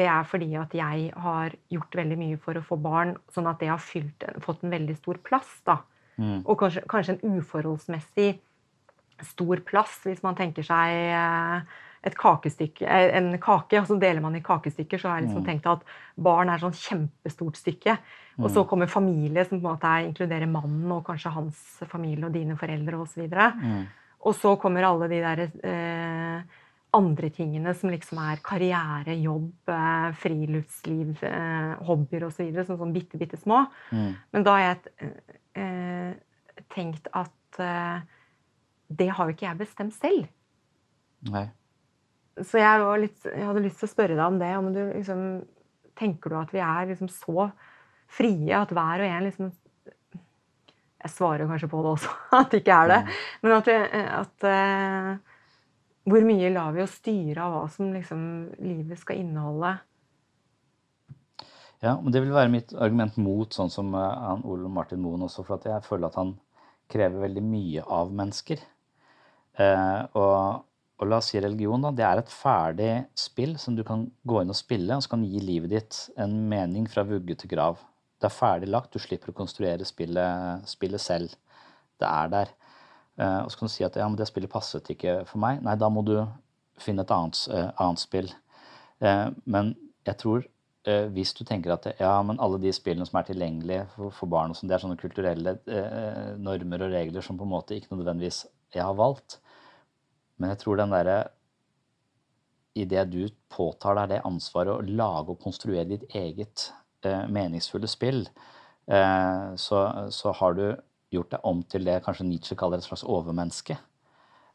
[0.00, 3.62] det er fordi at jeg har gjort veldig mye for å få barn, sånn at
[3.62, 5.52] det har fylt, fått en veldig stor plass.
[5.64, 5.78] da.
[6.18, 6.42] Mm.
[6.42, 8.32] Og kanskje, kanskje en uforholdsmessig
[9.28, 14.20] stor plass, hvis man tenker seg eh, et kakestykke, eh, en kake, og så deler
[14.20, 15.46] man i kakestykker, så har jeg liksom Mm.
[15.46, 15.82] tenkt at
[16.16, 17.98] barn er sånn kjempestort stykke.
[18.38, 21.56] Og så kommer familie, som på en måte er, inkluderer mannen og kanskje hans
[21.90, 23.26] familie og dine foreldre osv.
[23.28, 23.86] Mm.
[24.24, 26.42] Og så kommer alle de der eh,
[26.94, 32.54] andre tingene som liksom er karriere, jobb, eh, friluftsliv, eh, hobbyer osv.
[32.64, 33.66] Sånn, sånn bitte, bitte små.
[33.90, 34.14] Mm.
[34.32, 35.12] Men da har jeg
[35.56, 36.14] eh,
[36.70, 38.00] tenkt at eh,
[38.88, 40.28] det har jo ikke jeg bestemt selv.
[41.28, 41.48] Nei.
[42.46, 44.50] Så jeg, var litt, jeg hadde lyst til å spørre deg om det.
[44.58, 45.24] Om du liksom,
[45.98, 47.48] tenker du at vi er liksom så
[48.08, 49.50] frie at hver og en liksom
[50.98, 53.00] Jeg svarer kanskje på det også, at det ikke er det.
[53.42, 53.76] Men at, vi,
[54.20, 55.36] at uh,
[56.08, 58.22] Hvor mye lar vi oss styre av hva som liksom
[58.64, 59.76] livet skal inneholde?
[61.84, 65.22] Ja, men det vil være mitt argument mot sånn som eh, han Ole Martin Moen
[65.28, 66.32] også, for at jeg føler at han
[66.90, 68.64] krever veldig mye av mennesker.
[69.58, 70.64] Uh, og,
[70.98, 71.92] og la oss si religion, da.
[71.94, 75.26] Det er et ferdig spill som du kan gå inn og spille, og så kan
[75.26, 77.78] gi livet ditt en mening fra vugge til grav.
[78.18, 81.36] Det er ferdig lagt, du slipper å konstruere spillet, spillet selv.
[81.98, 82.52] Det er der.
[83.18, 85.62] Eh, og så kan du si at ja, men det spillet passet ikke for meg.
[85.66, 86.16] Nei, da må du
[86.82, 88.30] finne et annet, eh, annet spill.
[89.02, 89.74] Eh, men
[90.08, 90.46] jeg tror
[90.88, 94.56] hvis du tenker at ja, men alle de spillene som er tilgjengelige for, barn, og
[94.56, 95.52] sånn, det er sånne kulturelle
[96.40, 98.38] normer og regler som på en måte ikke nødvendigvis
[98.72, 99.36] jeg har valgt.
[100.38, 101.18] Men jeg tror den derre
[102.78, 106.68] Idet du påtar deg det ansvaret å lage og konstruere ditt eget
[107.02, 108.20] eh, meningsfulle spill,
[108.86, 109.80] eh, så,
[110.14, 110.62] så har du
[111.10, 113.74] gjort deg om til det kanskje Nietzsche kaller et slags overmenneske.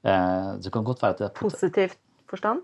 [0.07, 1.99] Eh, det kan godt være at det er Positivt
[2.31, 2.63] forstand?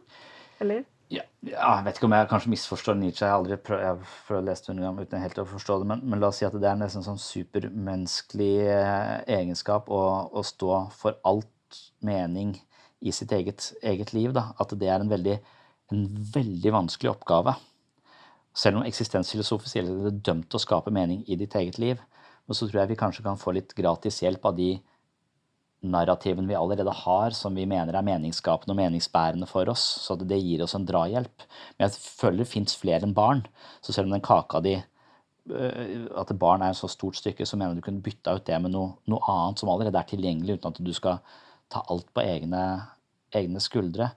[0.64, 0.86] Eller?
[1.10, 3.26] ja, jeg vet ikke om jeg kanskje misforstår Nietzsche.
[3.26, 5.78] Jeg har aldri prøvd, jeg har prøvd å lese under ham uten helt å forstå
[5.82, 5.88] det.
[5.92, 10.46] Men, men la oss si at det er nesten sånn supermenneskelig eh, egenskap å, å
[10.46, 12.54] stå for alt mening
[13.02, 14.34] i sitt eget, eget liv.
[14.36, 14.50] Da.
[14.60, 15.40] At det er en veldig,
[15.94, 17.56] en veldig vanskelig oppgave.
[18.56, 22.00] Selv om eksistensfilosofisk gjelder det dømt å skape mening i ditt eget liv.
[22.48, 24.74] Men så tror jeg vi kanskje kan få litt gratis hjelp av de
[25.80, 29.84] narrativene vi allerede har, som vi mener er meningsskapende og meningsbærende for oss.
[30.04, 31.46] Så det gir oss en drahjelp.
[31.78, 33.46] Men jeg føler det fins flere enn barn.
[33.86, 37.58] Så selv om den kaka di øh, At barn er et så stort stykke, så
[37.58, 40.74] mener du kunne bytta ut det med noe, noe annet som allerede er tilgjengelig, uten
[40.74, 41.22] at du skal
[41.70, 42.64] ta alt på egne,
[43.36, 44.10] egne skuldre.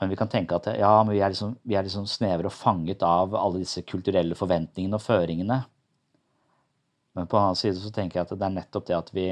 [0.00, 3.02] Men vi kan tenke at ja, vi er, liksom, vi er liksom snevre og fanget
[3.04, 5.58] av alle disse kulturelle forventningene og føringene.
[7.18, 9.26] Men på den annen side så tenker jeg at det er nettopp det at vi,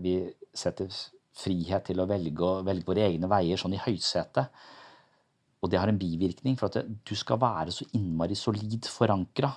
[0.00, 0.14] vi
[0.56, 0.88] setter
[1.34, 4.64] frihet til å velge, velge våre egne veier sånn i høysetet.
[5.64, 9.50] Og det har en bivirkning, for at du skal være så innmari solid forankra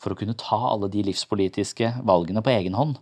[0.00, 2.98] for å kunne ta alle de livspolitiske valgene på egen hånd.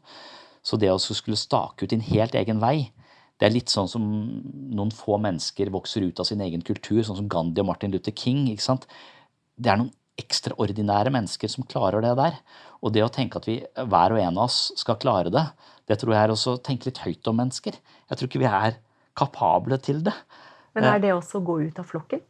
[0.63, 2.91] Så det å skulle stake ut din helt egen vei,
[3.39, 4.05] det er litt sånn som
[4.75, 8.15] noen få mennesker vokser ut av sin egen kultur, sånn som Gandhi og Martin Luther
[8.15, 8.49] King.
[8.51, 8.89] ikke sant?
[9.55, 12.39] Det er noen ekstraordinære mennesker som klarer det der.
[12.83, 15.45] Og det å tenke at vi, hver og en av oss skal klare det,
[15.89, 17.79] det tror jeg er også å tenke litt høyt om mennesker.
[18.11, 18.81] Jeg tror ikke vi er
[19.19, 20.15] kapable til det.
[20.75, 22.23] Men er det også å gå ut av flokken?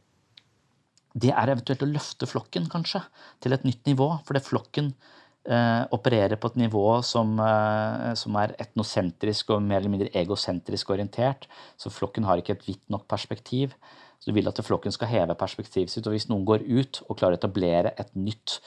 [1.19, 3.01] Det er eventuelt å løfte flokken, kanskje,
[3.43, 4.13] til et nytt nivå.
[4.29, 5.18] For det flokken eh,
[5.49, 11.47] opererer på et nivå som, eh, som er etnosentrisk og mer eller mindre egosentrisk orientert.
[11.81, 13.73] Så flokken har ikke et vidt nok perspektiv.
[14.19, 16.07] Så du vil at flokken skal heve perspektivet sitt.
[16.07, 18.59] Og hvis noen går ut og klarer å etablere et nytt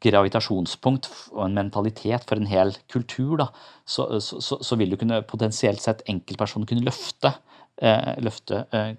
[0.00, 3.50] gravitasjonspunkt og en mentalitet for en hel kultur, da,
[3.84, 7.34] så, så, så vil du kunne potensielt sett enkeltpersoner kunne løfte,
[7.82, 8.94] eh, løfte eh,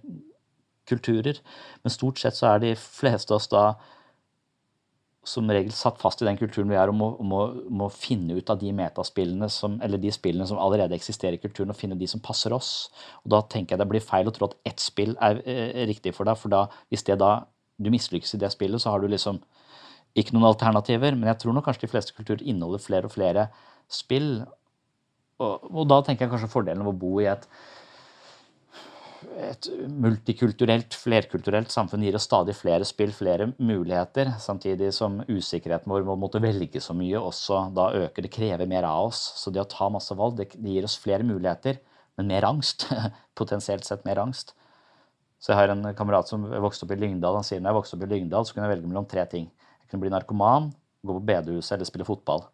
[0.88, 1.42] kulturer.
[1.82, 3.66] Men stort sett så er de fleste av oss da
[5.24, 7.90] som regel satt fast i den kulturen vi er, om å, om å, om å
[7.94, 11.78] finne ut av de metaspillene som, eller de spillene som allerede eksisterer i kulturen, og
[11.78, 12.90] finne de som passer oss.
[13.22, 16.16] Og da tenker jeg det blir feil å tro at ett spill er eh, riktig
[16.18, 17.36] for deg, for da, hvis det da
[17.82, 19.38] du mislykkes i det spillet, så har du liksom
[20.18, 21.14] ikke noen alternativer.
[21.18, 23.46] Men jeg tror nok kanskje de fleste kulturer inneholder flere og flere
[23.92, 24.32] spill.
[25.42, 27.46] Og, og da tenker jeg kanskje fordelen av å bo i et
[29.38, 29.68] et
[30.02, 36.16] multikulturelt, flerkulturelt samfunn gir oss stadig flere spill, flere muligheter, samtidig som usikkerheten vår med
[36.16, 38.26] å måtte velge så mye også da øker.
[38.26, 39.22] Det krever mer av oss.
[39.38, 41.80] Så det å ta masse valg, det, gir oss flere muligheter,
[42.20, 42.88] men mer angst.
[43.40, 44.56] Potensielt sett mer angst.
[45.42, 47.40] Så jeg har en kamerat som vokste opp i Lyngdal.
[47.40, 49.48] Han sier når jeg vokste opp i Lyngdal, så kunne jeg velge mellom tre ting.
[49.82, 50.70] Jeg kunne bli narkoman,
[51.02, 52.46] gå på bedehuset eller spille fotball.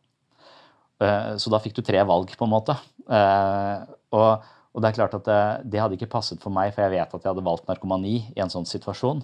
[1.04, 2.78] Eh, så da fikk du tre valg, på en måte.
[3.08, 4.48] Eh, og
[4.78, 5.40] og det er klart at det,
[5.74, 8.44] det, hadde ikke passet for meg, for jeg vet at jeg hadde valgt narkomani i
[8.44, 9.24] en sånn situasjon.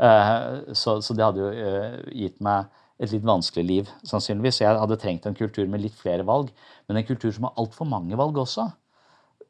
[0.00, 2.72] Uh, så, så, det hadde jo uh, gitt meg
[3.04, 4.62] et litt vanskelig liv, sannsynligvis.
[4.62, 6.48] Jeg hadde trengt en kultur med litt flere valg.
[6.88, 8.70] Men en kultur som har altfor mange valg også,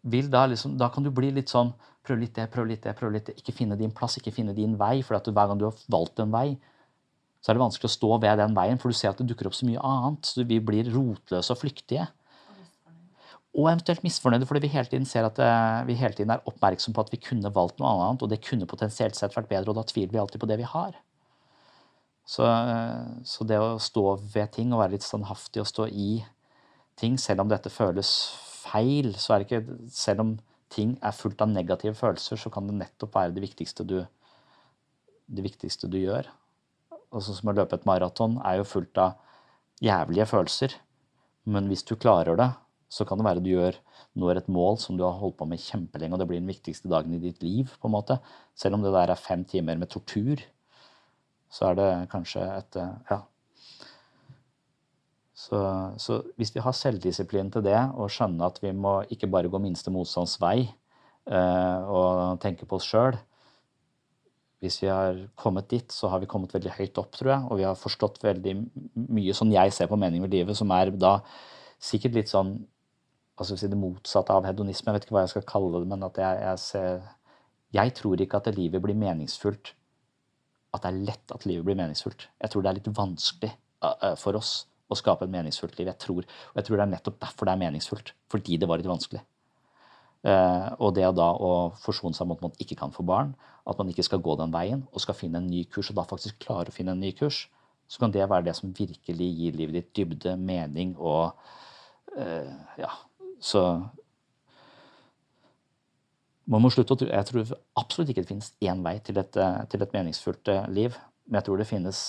[0.04, 1.70] da liksom Da kan du bli litt sånn
[2.04, 3.38] Prøv litt det, prøv litt det, prøv litt det.
[3.40, 4.98] Ikke finne din plass, ikke finne din vei.
[5.00, 6.50] For du, hver gang du har valgt en vei,
[7.40, 9.48] så er det vanskelig å stå ved den veien, for du ser at det dukker
[9.48, 10.28] opp så mye annet.
[10.28, 12.04] Så vi blir rotløse og flyktige
[13.54, 16.94] og eventuelt misfornøyde fordi vi hele tiden ser at eh, vi hele tiden er oppmerksom
[16.94, 19.78] på at vi kunne valgt noe annet, og det kunne potensielt sett vært bedre, og
[19.78, 20.96] da tviler vi alltid på det vi har.
[22.26, 26.24] Så, eh, så det å stå ved ting og være litt standhaftig og stå i
[26.98, 28.10] ting, selv om dette føles
[28.64, 30.34] feil, så er det ikke Selv om
[30.74, 34.00] ting er fullt av negative følelser, så kan det nettopp være det viktigste du,
[35.30, 36.26] det viktigste du gjør.
[37.14, 39.14] Og sånn som å løpe et maraton er jo fullt av
[39.84, 40.74] jævlige følelser.
[41.46, 42.50] Men hvis du klarer det,
[42.94, 43.76] så kan det være du gjør,
[44.22, 46.90] når et mål som du har holdt på med kjempelenge, og det blir den viktigste
[46.90, 48.20] dagen i ditt liv, på en måte.
[48.54, 50.42] Selv om det der er fem timer med tortur,
[51.50, 53.22] så er det kanskje et eh, Ja.
[55.44, 55.58] Så,
[55.98, 59.58] så hvis vi har selvdisiplin til det, og skjønner at vi må ikke bare gå
[59.60, 60.62] minste motstands vei
[61.28, 63.18] uh, og tenke på oss sjøl
[64.62, 67.58] Hvis vi har kommet dit, så har vi kommet veldig høyt opp, tror jeg, og
[67.60, 68.54] vi har forstått veldig
[68.94, 71.18] mye sånn jeg ser på mening med livet, som er da
[71.82, 72.54] sikkert litt sånn
[73.40, 74.90] vi si, det motsatte av hedonisme.
[74.90, 77.02] Jeg vet ikke hva jeg skal kalle det, men at jeg, jeg ser
[77.74, 79.72] Jeg tror ikke at livet blir meningsfullt
[80.74, 82.28] At det er lett at livet blir meningsfullt.
[82.40, 83.50] Jeg tror det er litt vanskelig
[84.18, 85.88] for oss å skape et meningsfullt liv.
[85.90, 88.12] Jeg tror, og jeg tror det er nettopp derfor det er meningsfullt.
[88.32, 89.22] Fordi det var litt vanskelig.
[90.24, 91.50] Uh, og det da å
[91.82, 93.34] forsone seg med at man ikke kan få barn,
[93.68, 96.06] at man ikke skal gå den veien og skal finne en ny kurs, og da
[96.08, 97.44] faktisk klare å finne en ny kurs,
[97.88, 101.36] så kan det være det som virkelig gir livet ditt dybde, mening og
[102.80, 102.88] ja,
[103.44, 103.62] så
[106.48, 109.36] man må slutte å tro Jeg tror absolutt ikke det finnes én vei til et,
[109.72, 110.96] til et meningsfullt eh, liv.
[111.24, 112.00] Men jeg tror det finnes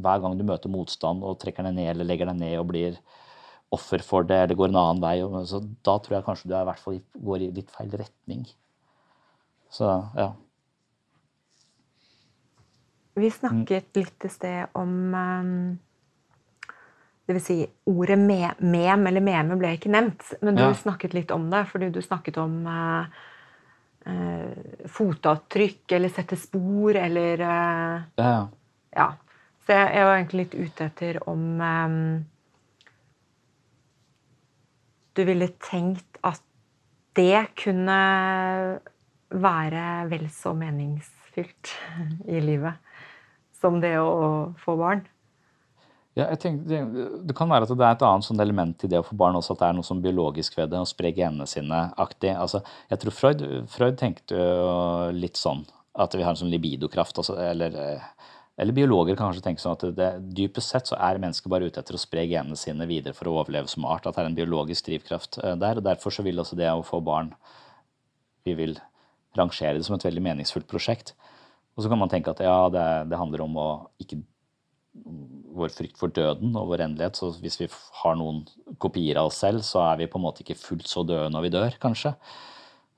[0.00, 2.96] hver gang du møter motstand og trekker deg ned eller legger deg ned og blir
[3.70, 5.44] offer for det, eller går en annen vei.
[5.46, 6.98] Så da tror jeg kanskje du i hvert fall
[7.30, 8.46] går i litt feil retning.
[9.70, 9.86] Så
[10.18, 10.32] ja.
[13.20, 15.54] Vi snakket litt i sted om um
[17.30, 17.46] Dvs.
[17.46, 17.58] Si,
[17.90, 20.72] ordet me mem eller meme ble ikke nevnt, men du ja.
[20.76, 21.64] snakket litt om det.
[21.70, 23.20] Fordi du snakket om eh,
[24.10, 28.34] uh, fotavtrykk eller sette spor eller eh, ja.
[28.96, 29.08] ja.
[29.66, 31.98] Så jeg, jeg, var egentlig litt ute etter om um,
[35.14, 36.42] du ville tenkt at
[37.18, 38.00] det kunne
[39.30, 41.74] være vel så meningsfylt
[42.34, 42.80] i livet
[43.60, 45.04] som det å få barn?
[46.18, 46.86] Ja, jeg tenker,
[47.22, 49.36] det, kan være at det er et annet sånn element i det å få barn
[49.38, 52.32] også, at det er noe sånn biologisk ved det, å spre genene sine aktig.
[52.34, 54.40] Altså, jeg tror Freud, Freud tenkte
[55.14, 55.62] litt sånn
[55.94, 57.20] at vi har en sånn libidokraft.
[57.22, 57.78] Altså, eller,
[58.58, 61.78] eller, biologer kan kanskje tenke sånn at det, dypest sett så er mennesket bare ute
[61.82, 64.10] etter å spre genene sine videre for å overleve som art.
[64.10, 65.78] At det er en biologisk drivkraft eh, der.
[65.78, 67.30] og Derfor så vil også det å få barn
[68.48, 68.78] Vi vil
[69.36, 71.14] rangere det som et veldig meningsfullt prosjekt.
[71.76, 73.70] Og så kan man tenke at ja, det, det handler om å
[74.02, 74.18] ikke
[75.60, 77.18] vår frykt for døden og vår endelighet.
[77.18, 77.68] Så hvis vi
[78.02, 78.42] har noen
[78.82, 81.46] kopier av oss selv, så er vi på en måte ikke fullt så døde når
[81.46, 82.14] vi dør, kanskje.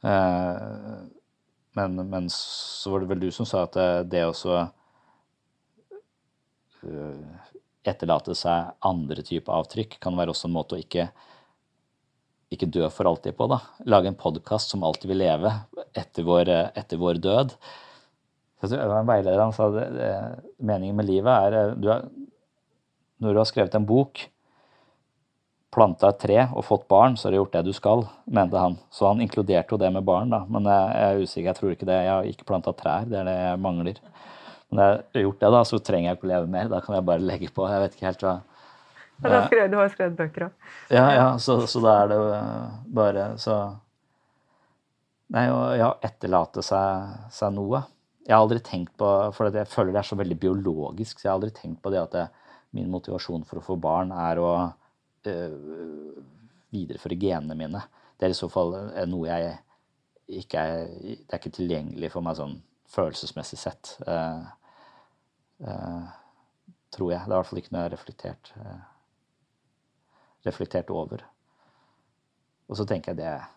[0.06, 1.02] Eh,
[1.78, 3.78] men, men så var det vel du som sa at
[4.12, 4.58] det også
[6.84, 7.52] eh,
[7.88, 11.08] etterlate seg andre typer avtrykk kan være også en måte å ikke,
[12.52, 13.48] ikke dø for alltid på.
[13.50, 13.62] da.
[13.88, 15.54] Lage en podkast som alltid vil leve
[15.96, 17.56] etter vår, etter vår død.
[18.62, 22.04] Det var en veileder han sa at meningen med livet er eh, du er
[23.22, 24.24] Når du har skrevet en bok,
[25.72, 28.74] planta et tre og fått barn, så har du gjort det du skal, mente han.
[28.90, 30.40] Så han inkluderte jo det med barn, da.
[30.50, 32.00] Men jeg, jeg er usikker, jeg tror ikke det.
[32.02, 34.00] Jeg har ikke planta trær, det er det jeg mangler.
[34.72, 36.72] Men jeg har gjort det, da, så trenger jeg ikke å leve mer.
[36.72, 37.68] Da kan jeg bare legge på.
[37.70, 38.34] Jeg vet ikke helt hva
[39.22, 40.68] ja, skrevet, Du har skrevet bøker òg.
[40.90, 42.20] Ja, ja, så, så da er det
[42.98, 43.62] bare så
[45.32, 47.78] Nei, å ja, etterlate seg, seg noe.
[48.22, 51.32] Jeg har aldri tenkt på For jeg føler det er så veldig biologisk, så jeg
[51.32, 52.28] har aldri tenkt på det at det,
[52.72, 54.52] min motivasjon for å få barn er å
[55.28, 56.22] øh,
[56.72, 57.82] videreføre genene mine.
[58.16, 59.58] Det er i så fall eh, noe jeg
[60.42, 62.54] ikke er Det er ikke tilgjengelig for meg sånn
[62.92, 63.94] følelsesmessig sett.
[64.06, 64.44] Uh,
[65.66, 66.06] uh,
[66.92, 67.24] tror jeg.
[67.24, 71.24] Det er i hvert fall ikke noe jeg har reflektert, uh, reflektert over.
[72.68, 73.48] Og så tenker jeg det er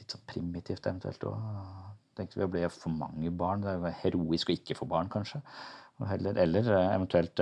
[0.00, 1.91] litt sånn primitivt eventuelt òg.
[2.16, 3.62] Tenkte vi ble for mange barn.
[3.64, 5.40] Det er heroisk å ikke få barn, kanskje.
[6.02, 7.40] Heller, eller eventuelt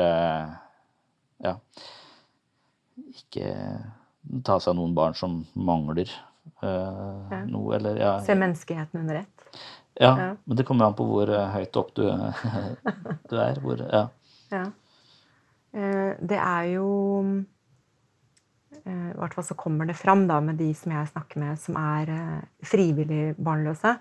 [1.41, 1.55] ja
[3.09, 3.53] ikke
[4.47, 6.11] ta seg av noen barn som mangler
[6.63, 7.43] uh, ja.
[7.49, 8.15] noe, eller ja.
[8.25, 9.63] Se menneskeheten under ett.
[10.01, 12.05] Ja, ja, men det kommer an på hvor høyt opp du,
[13.31, 13.59] du er.
[13.61, 14.05] Hvor, ja.
[14.55, 14.67] ja.
[15.71, 16.87] Det er jo
[18.81, 21.77] I hvert fall så kommer det fram da, med de som jeg snakker med, som
[21.79, 22.11] er
[22.67, 23.93] frivillig barnløse,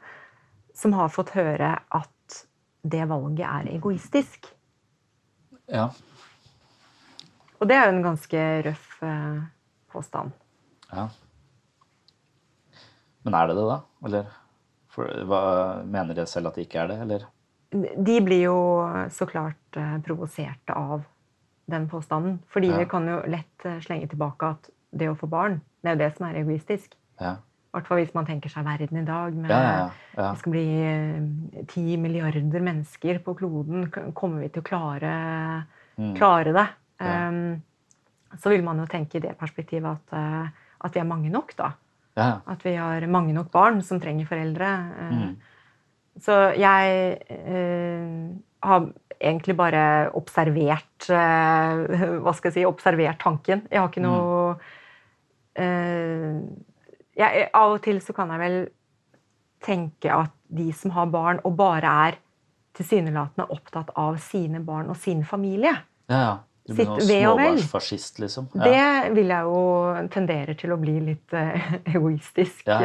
[0.79, 2.37] som har fått høre at
[2.81, 4.47] det valget er egoistisk.
[5.67, 5.89] Ja.
[7.59, 9.01] Og det er jo en ganske røff
[9.91, 10.31] påstand.
[10.91, 11.09] Ja.
[13.21, 13.79] Men er det det, da?
[14.07, 14.31] Eller
[14.89, 15.41] for, hva,
[15.85, 17.27] mener de selv at det ikke er det, eller?
[18.09, 18.59] De blir jo
[19.13, 21.03] så klart eh, provoserte av
[21.69, 22.39] den påstanden.
[22.49, 22.79] Fordi ja.
[22.81, 26.01] vi kan jo lett uh, slenge tilbake at det å få barn, det er jo
[26.01, 26.95] det som er egoistisk.
[27.21, 27.35] Ja.
[27.69, 29.35] Hvert fall hvis man tenker seg verden i dag.
[29.37, 33.89] Med, ja, det skal bli eh, ti uh, milliarder mennesker på kloden.
[34.17, 35.11] Kommer vi til å klare,
[35.99, 36.15] mm.
[36.17, 36.65] klare det?
[36.99, 37.59] Um,
[38.39, 41.71] så vil man jo tenke i det perspektivet at, at vi er mange nok, da.
[42.19, 42.31] Ja.
[42.49, 44.69] At vi har mange nok barn som trenger foreldre.
[44.99, 45.35] Eh, mm.
[46.19, 48.15] Så jeg eh,
[48.65, 48.87] har
[49.19, 49.83] egentlig bare
[50.19, 51.83] observert eh,
[52.23, 53.63] Hva skal jeg si Observert tanken.
[53.71, 54.09] Jeg har ikke mm.
[54.09, 54.65] noe mm.
[55.63, 56.41] eh,
[57.19, 58.59] jeg, Av og til så kan jeg vel
[59.65, 62.19] tenke at de som har barn, og bare er
[62.79, 65.73] tilsynelatende opptatt av sine barn og sin familie
[66.09, 66.37] ja, ja.
[66.69, 68.49] Du blir noen småbarnsfascist, liksom?
[68.53, 68.65] Ja.
[68.69, 69.61] Det vil jeg jo
[70.13, 72.77] tendere til å bli litt uh, egoistisk ja.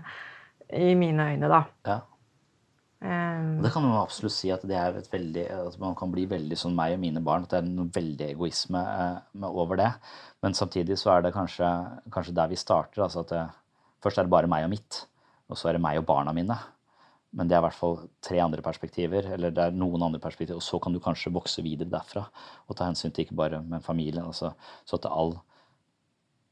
[0.00, 0.14] Uh,
[0.74, 1.60] i mine øyne, da.
[1.86, 2.00] Ja.
[3.00, 6.26] Um, det kan man absolutt si at det er et veldig, at man kan bli
[6.28, 7.46] veldig sånn meg og mine barn.
[7.46, 9.92] At det er noe veldig egoisme uh, over det.
[10.42, 11.70] Men samtidig så er det kanskje,
[12.10, 13.04] kanskje der vi starter.
[13.06, 13.46] altså at det,
[14.00, 15.04] Først er det bare meg og mitt,
[15.50, 16.56] og så er det meg og barna mine.
[17.36, 20.58] Men det er i hvert fall tre andre perspektiver, eller det er noen andre perspektiver.
[20.58, 22.24] Og så kan du kanskje vokse videre derfra
[22.66, 24.26] og ta hensyn til ikke bare men familien.
[24.26, 24.50] Altså,
[24.88, 25.36] så at all,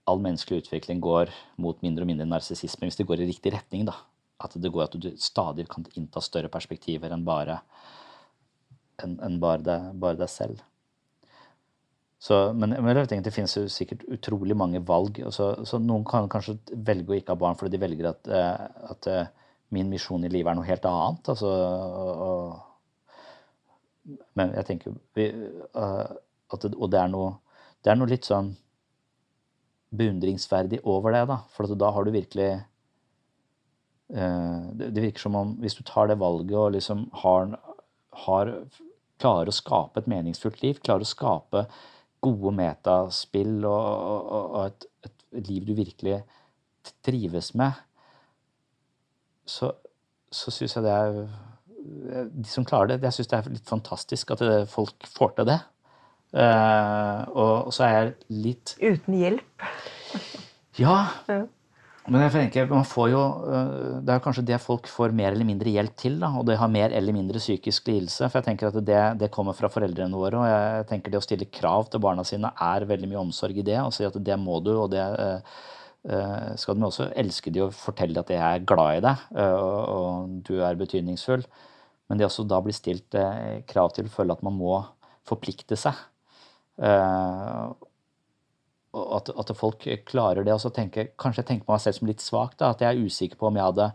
[0.07, 3.89] all, menneskelig utvikling går mot mindre og mindre narsissisme hvis det går i riktig retning.
[3.89, 3.97] da.
[4.39, 7.59] At det går at du stadig kan innta større perspektiver enn bare,
[9.03, 10.63] enn, enn bare, deg, bare deg selv.
[12.19, 15.21] Så, men, men det finnes jo sikkert utrolig mange valg.
[15.35, 18.64] Så, så noen kan kanskje velge å ikke ha barn fordi de velger at, eh,
[18.91, 19.29] at eh,
[19.75, 21.31] min misjon i livet er noe helt annet.
[21.31, 21.53] Altså,
[22.27, 25.29] og, men jeg tenker vi,
[25.77, 26.09] uh,
[26.49, 27.35] at Og det er, noe,
[27.85, 28.55] det er noe litt sånn
[29.93, 31.37] beundringsverdig over det, da.
[31.53, 32.49] For da har du virkelig
[34.09, 37.53] det, virker som om hvis du tar det valget og liksom har,
[38.25, 38.55] har
[39.19, 41.64] Klarer å skape et meningsfullt liv, klarer å skape
[42.25, 43.89] gode metaspill og,
[44.33, 46.23] og, og et, et liv du virkelig
[47.05, 47.77] trives med,
[49.49, 49.73] så,
[50.33, 51.21] så syns jeg det er
[52.35, 55.49] De som klarer det, jeg syns det er litt fantastisk at det, folk får til
[55.49, 55.61] det.
[56.29, 58.11] Uh, og, og, så er jeg
[58.45, 59.69] litt Uten hjelp?
[60.77, 60.99] ja.
[62.09, 65.49] Men jeg tenker, man får jo, eh, Det er kanskje det folk får mer eller
[65.49, 66.19] mindre hjelp til.
[66.21, 68.29] Da, og det har mer eller mindre psykisk lidelse.
[68.29, 70.41] For jeg tenker at det, det, kommer fra foreldrene våre.
[70.41, 73.67] Og jeg tenker det å stille krav til barna sine er veldig mye omsorg i
[73.67, 73.81] det.
[73.83, 75.61] Og si at det må du, og det, uh,
[76.09, 79.81] Eh, skal de også elske de og fortelle at jeg er glad i deg, og,
[79.93, 81.43] og du er betydningsfull.
[82.09, 84.79] Men det også da blir stilt eh, krav til å føle at man må
[85.29, 85.99] forplikte seg.
[89.17, 90.55] At, at folk klarer det.
[90.55, 92.57] Og så tenker, kanskje jeg tenker på meg selv som litt svak.
[92.61, 93.93] Da, at jeg er usikker på om jeg hadde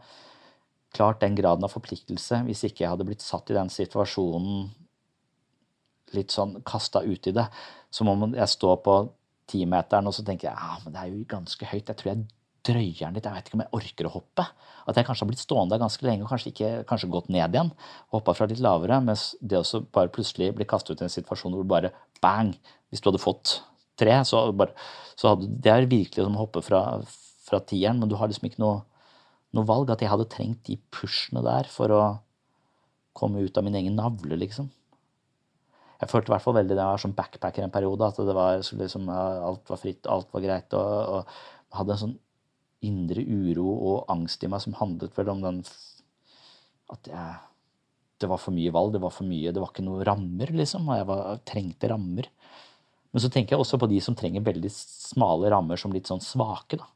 [0.94, 4.68] klart den graden av forpliktelse hvis ikke jeg hadde blitt satt i den situasjonen
[6.14, 7.48] litt sånn kasta ut i det.
[7.94, 8.98] Som om jeg står på
[9.50, 11.90] timeteren, og så tenker jeg ja, men det er jo ganske høyt.
[11.90, 12.26] Jeg tror jeg
[12.64, 13.28] drøyer den litt.
[13.28, 14.46] Jeg vet ikke om jeg orker å hoppe.
[14.88, 17.58] At jeg kanskje har blitt stående der ganske lenge og kanskje ikke kanskje gått ned
[17.58, 17.74] igjen.
[18.16, 19.02] Hoppa fra litt lavere.
[19.04, 21.94] Mens det også bare plutselig blir kastet ut i en situasjon hvor bare
[22.24, 22.54] bang
[22.94, 23.58] Hvis du hadde fått
[24.00, 24.76] tre, så, bare,
[25.20, 26.84] så hadde Det er virkelig som å hoppe fra,
[27.46, 28.82] fra tieren, men du har liksom ikke noe,
[29.56, 29.94] noe valg.
[29.94, 32.04] At jeg hadde trengt de pushene der for å
[33.14, 34.72] komme ut av min egen navle, liksom.
[36.02, 38.10] Jeg følte i hvert fall veldig det var som backpacker en periode.
[38.10, 40.76] At det var liksom, alt var fritt, alt var greit.
[40.76, 42.20] Og, og hadde en sånn
[42.84, 45.62] indre uro og angst i meg som handlet vel om den
[46.92, 47.38] At jeg
[48.24, 50.88] det var for mye valg, det var for mye Det var ikke noen rammer, liksom.
[50.88, 52.30] Og jeg var, trengte rammer.
[53.14, 56.22] Men så tenker jeg også på de som trenger veldig smale rammer som litt sånn
[56.24, 56.80] svake.
[56.82, 56.90] da.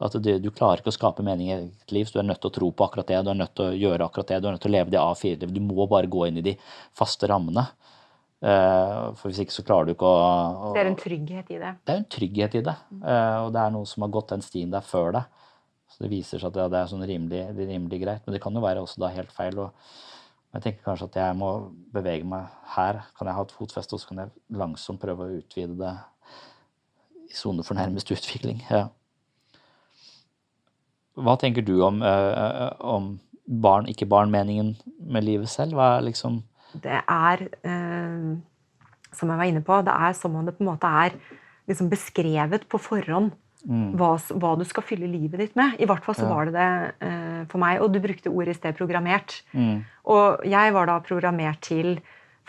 [0.00, 2.40] At du, du klarer ikke å skape mening i ditt liv, så du er nødt
[2.40, 3.18] til å tro på akkurat det.
[3.26, 5.02] Du er nødt til å gjøre akkurat det, du er nødt til å leve det
[5.02, 5.52] A4-livet.
[5.52, 6.54] Du må bare gå inn i de
[6.96, 7.66] faste rammene.
[8.40, 11.58] Uh, for hvis ikke så klarer du ikke å, å, Det er en trygghet i
[11.60, 11.74] det?
[11.84, 12.76] Det er en trygghet i det.
[13.02, 15.42] Uh, og det er noen som har gått den stien der før deg.
[15.90, 18.24] Så det viser seg at det, det er sånn rimelig, rimelig, greit.
[18.24, 19.60] Men det kan jo være også da helt feil.
[19.66, 19.92] Og
[20.50, 21.50] jeg tenker kanskje at jeg må
[21.94, 23.04] bevege meg her.
[23.18, 25.92] Kan jeg ha et fotfeste, og så kan jeg langsomt prøve å utvide det
[27.30, 28.64] i sone for nærmest utvikling.
[28.70, 28.88] Ja.
[31.20, 33.12] Hva tenker du om, øh, om
[33.62, 35.76] barn, ikke barn-meningen med livet selv?
[35.78, 36.42] Hva er liksom
[36.72, 38.38] Det er, øh,
[39.12, 41.10] som jeg var inne på, det er som om det på en måte er
[41.66, 43.32] liksom beskrevet på forhånd
[43.66, 43.90] mm.
[43.98, 45.76] hva, hva, du skal fylle livet ditt med.
[45.80, 46.30] I hvert fall så ja.
[46.32, 47.82] var det det uh, for meg.
[47.84, 49.42] Og du brukte ordet i sted 'programmert'.
[49.52, 49.84] Mm.
[50.14, 52.00] Og jeg var da programmert til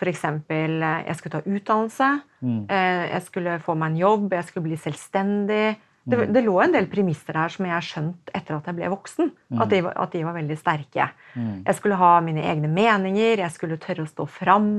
[0.01, 0.24] f.eks.
[0.49, 2.05] jeg skulle ta utdannelse,
[2.41, 2.62] mm.
[2.74, 5.76] jeg skulle få meg en jobb, jeg skulle bli selvstendig.
[6.03, 6.32] Det, mm.
[6.34, 9.30] det, lå en del premisser der som jeg har skjønt etter at jeg ble voksen.
[9.53, 9.59] Mm.
[9.62, 11.09] At, de, at, de, var veldig sterke.
[11.36, 11.59] Mm.
[11.68, 14.72] Jeg skulle ha mine egne meninger, jeg skulle tørre å stå fram.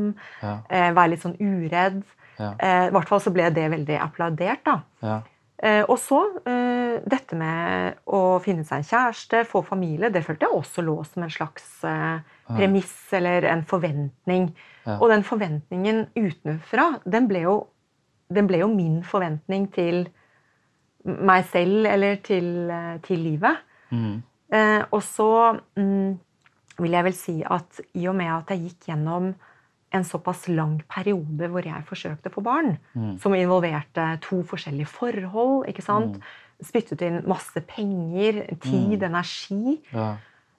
[0.43, 0.57] Ja.
[0.67, 2.03] Eh, være litt sånn uredd.
[2.41, 2.55] Ja.
[2.57, 4.67] Eh, I hvert fall så ble det veldig applaudert.
[4.67, 5.21] da.
[5.63, 10.49] Eh, og så eh, dette med å finne seg en kjæreste, få familie, det følte
[10.49, 14.51] jeg også lå som en slags eh, premiss eller en forventning.
[14.99, 17.55] Og den forventningen utenfra, den ble jo,
[18.35, 20.09] den ble jo min forventning til
[21.07, 22.49] meg selv eller til,
[23.07, 23.63] til livet.
[23.95, 24.19] Mm.
[24.91, 25.29] Og så
[25.79, 26.11] mm,
[26.83, 29.31] vil jeg vel si at i og med at jeg gikk gjennom
[29.93, 33.15] en såpass lang periode hvor jeg forsøkte å få barn, mm.
[33.23, 36.19] som involverte to forskjellige forhold, ikke sant?
[36.19, 36.39] Mm.
[36.63, 39.09] spyttet inn masse penger, tid, mm.
[39.09, 39.79] energi.
[39.91, 40.13] Ja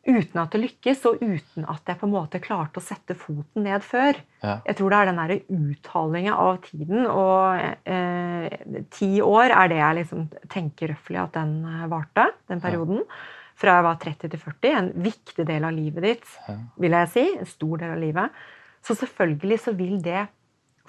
[0.03, 3.63] uten at det lykkes, og uten at jeg på en måte klarte å sette foten
[3.63, 4.17] ned før.
[4.43, 4.57] Ja.
[4.67, 7.05] Jeg tror det er den derre uthalinga av tiden.
[7.07, 12.63] Og eh, ti år er det jeg liksom tenker røftlig at den eh, varte, den
[12.63, 13.05] perioden.
[13.05, 13.21] Ja.
[13.63, 14.75] Fra jeg var 30 til 40.
[14.81, 16.29] En viktig del av livet ditt,
[16.81, 17.25] vil jeg si.
[17.37, 18.43] En stor del av livet.
[18.83, 20.27] Så selvfølgelig så vil det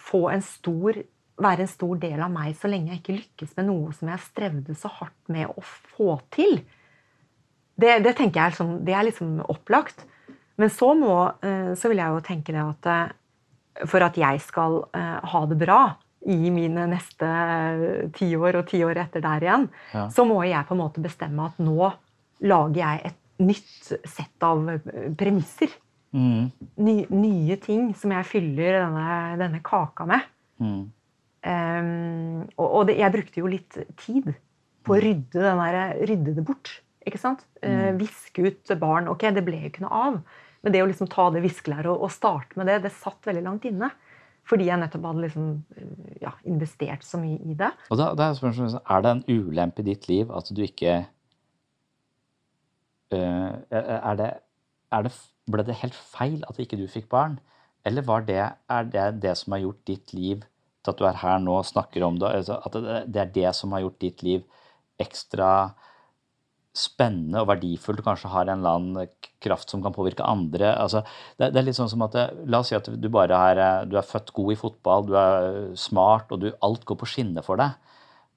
[0.01, 0.99] få en stor
[1.41, 4.23] være en stor del av meg så lenge jeg ikke lykkes med noe som jeg
[4.23, 6.61] strevde så hardt med å få til.
[7.75, 10.05] Det, det, tenker jeg liksom, det er liksom opplagt.
[10.61, 14.43] Men så, må, eh, så vil jeg jo tenke det at eh, for at jeg
[14.45, 15.81] skal eh, ha det bra
[16.31, 17.29] i mine neste
[18.15, 20.07] ti år og ti år etter der igjen, ja.
[20.15, 21.91] så må jeg på en måte bestemme at nå
[22.47, 24.63] lager jeg et nytt sett av
[25.19, 25.75] premisser.
[26.15, 26.51] Mm.
[26.87, 29.07] Ny, nye ting som jeg fyller denne,
[29.41, 30.31] denne kaka med.
[30.63, 30.83] Mm.
[31.45, 34.31] Um, og, og det, jeg brukte jo litt tid
[34.87, 35.05] på å mm.
[35.05, 36.79] rydde, der, rydde det bort.
[37.05, 37.45] Ikke sant?
[37.61, 37.99] Mm.
[38.01, 39.11] Viske ut barn.
[39.13, 40.19] Ok, det ble jo ikke noe av.
[40.65, 43.45] Men det å liksom ta det viskelæret og, og, starte med det, det satt veldig
[43.45, 43.91] langt inne.
[44.49, 47.71] Fordi jeg nettopp hadde liksom, eh, ja, investert så mye i det.
[47.93, 50.99] Og da, da er, er det en ulempe i ditt liv at du ikke
[53.13, 54.31] uh, er, det,
[55.03, 55.13] det,
[55.45, 57.39] Ble det helt feil at ikke du fikk barn?
[57.85, 58.41] Eller det,
[58.73, 60.45] er det det som har gjort ditt liv
[60.85, 62.31] til at du er her nå og snakker om det?
[62.41, 62.79] Altså at
[63.13, 64.45] det er det som har gjort ditt liv
[65.01, 65.75] ekstra
[66.75, 69.13] spennende og verdifullt og kanskje har en eller annen
[69.45, 70.73] kraft som kan påvirke andre.
[70.75, 71.05] Altså,
[71.39, 73.61] det, det, er litt sånn som at det, La oss si at du bare er,
[73.87, 77.47] du er født god i fotball, du er smart, og du, alt går på skinner
[77.47, 77.77] for deg.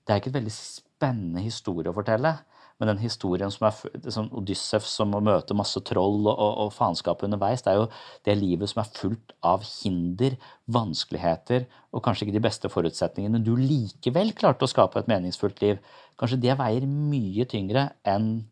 [0.05, 2.36] Det er ikke en veldig spennende historie å fortelle.
[2.78, 6.74] Men den historien som er liksom Odyssef som må møte masse troll og, og, og,
[6.76, 7.88] faenskap underveis, det er jo
[8.28, 10.36] det livet som er fullt av hinder,
[10.70, 13.42] vanskeligheter og kanskje ikke de beste forutsetningene.
[13.42, 15.82] Du likevel klarte å skape et meningsfullt liv.
[16.22, 18.46] Kanskje det veier mye tyngre enn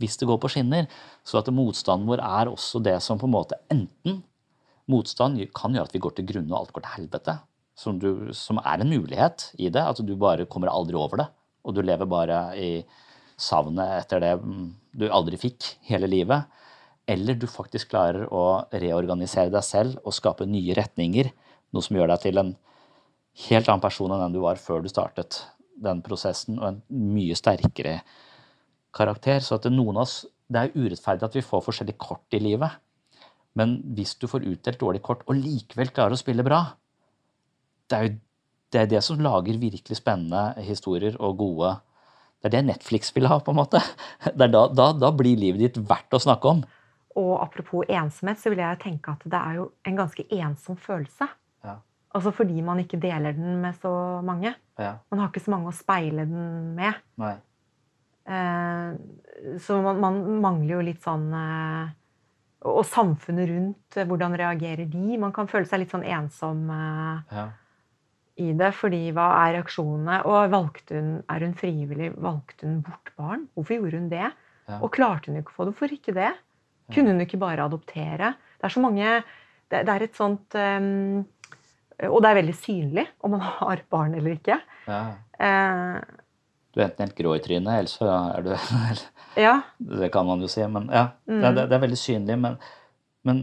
[0.00, 0.88] hvis det går på skinner.
[1.24, 4.22] Så at motstanden vår er også det som på en måte enten
[4.90, 7.36] Motstand kan gjøre at vi går til grunne og alt går til helvete.
[7.78, 9.82] Som, du, som er en mulighet i det.
[9.82, 11.28] At du bare kommer aldri over det.
[11.64, 12.70] Og du lever bare i
[13.40, 14.32] savnet etter det
[14.96, 16.48] du aldri fikk hele livet.
[17.10, 21.30] Eller du faktisk klarer å reorganisere deg selv og skape nye retninger.
[21.74, 22.52] Noe som gjør deg til en
[23.48, 25.40] helt annen person enn den du var før du startet
[25.80, 26.80] den prosessen, og en
[27.14, 28.00] mye sterkere
[28.94, 29.40] karakter.
[29.42, 32.76] Så at noen av oss, det er urettferdig at vi får forskjellige kort i livet.
[33.58, 36.62] Men hvis du får utdelt dårlige kort og likevel klarer å spille bra,
[37.90, 38.16] det er jo
[38.70, 41.72] det, er det som lager virkelig spennende historier og gode
[42.40, 43.82] det er det Netflix vil ha, på en måte.
[44.36, 46.62] Da, da, da, blir livet ditt verdt å snakke om.
[47.20, 51.28] Og apropos ensomhet, så vil jeg tenke at det er jo en ganske ensom følelse.
[51.66, 51.76] Ja.
[52.16, 53.92] Altså fordi man ikke deler den med så
[54.24, 54.54] mange.
[54.80, 54.96] Ja.
[55.12, 57.00] Man har ikke så mange å speile den med.
[58.30, 61.96] Eh, så man, man, mangler jo litt sånn eh,
[62.70, 65.18] og samfunnet rundt, eh, hvordan reagerer de?
[65.20, 67.50] Man kan føle seg litt sånn ensom Ja.
[68.36, 68.70] I det.
[68.74, 70.20] fordi hva er reaksjonene?
[70.26, 72.12] Og valgte hun, er hun frivillig?
[72.16, 73.48] Valgte hun bort barn?
[73.54, 74.30] Hvorfor gjorde hun det?
[74.68, 74.78] Ja.
[74.80, 75.74] Og klarte hun ikke å få det?
[75.74, 76.30] Hvorfor ikke det?
[76.94, 78.34] Kunne hun ikke bare adoptere?
[78.58, 79.22] Det er så mange
[79.70, 81.24] Det, det er et sånt um,
[82.08, 84.60] Og det er veldig synlig om man har barn eller ikke.
[84.88, 85.02] ja.
[85.40, 86.00] Uh,
[86.74, 88.06] Du er enten helt grå i trynet, eller så
[88.36, 88.50] er du
[89.46, 89.54] ja.
[89.78, 90.62] Det kan man jo si.
[90.70, 92.36] Men ja, det, er- det, det er veldig synlig.
[92.38, 92.58] Men,
[93.26, 93.40] men,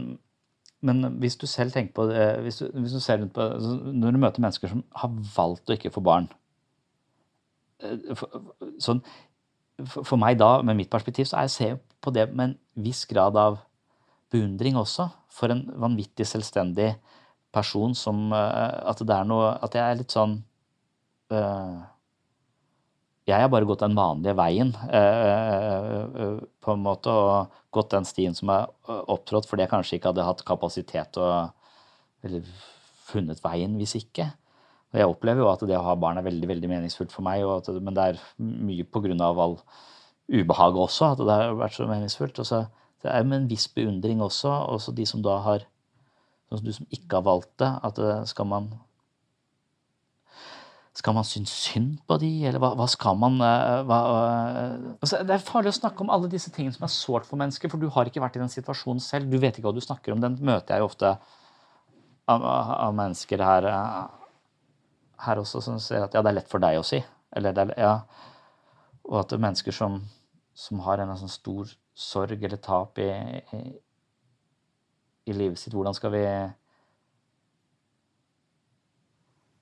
[0.80, 3.74] men hvis du selv tenker på det hvis du, hvis du ser rundt på, altså,
[3.92, 6.28] Når du møter mennesker som har valgt å ikke få barn
[7.82, 8.52] eh, for,
[8.82, 9.02] sånn,
[9.86, 13.04] for, meg da, med mitt perspektiv, så er jeg ser på det med en viss
[13.10, 13.58] grad av
[14.30, 15.08] beundring også.
[15.34, 16.92] For en vanvittig selvstendig
[17.54, 20.38] person som eh, At det er noe At jeg er litt sånn
[21.32, 21.78] eh,
[23.28, 28.06] jeg har bare gått den vanlige veien, eh, eh, på en måte, og gått den
[28.08, 31.52] stien som er eh, opptrådt fordi jeg kanskje ikke hadde hatt kapasitet og
[32.24, 32.48] eller
[33.08, 34.26] funnet veien hvis ikke.
[34.88, 37.44] Og jeg opplever jo at det å ha barn er veldig veldig meningsfullt for meg,
[37.44, 39.58] at, men det er mye av all
[40.28, 42.40] ubehaget også, at det har vært så meningsfullt.
[42.40, 42.64] Og så
[43.04, 45.68] det er med en viss beundring også, også de som da har
[46.48, 47.98] Sånn som du som ikke har valgt det, at
[48.30, 48.70] skal man
[50.98, 55.20] skal man synes synd på de, eller hva, hva skal man eh, hva, eh, altså,
[55.26, 57.78] Det er farlig å snakke om alle disse tingene som er sårt for mennesker, for
[57.78, 59.30] du har ikke vært i den situasjonen selv.
[59.30, 60.22] Du vet ikke hva du snakker om.
[60.24, 61.12] Den møter jeg jo ofte
[62.28, 64.00] av, av mennesker her, eh,
[65.28, 66.98] her også som sier at ja, det er lett for deg å si.
[67.38, 67.94] Eller det er, ja,
[69.06, 70.00] og at det er mennesker som,
[70.58, 73.10] som har en sånn stor sorg eller tap i,
[73.54, 73.62] i,
[75.30, 76.24] i livet sitt, hvordan skal vi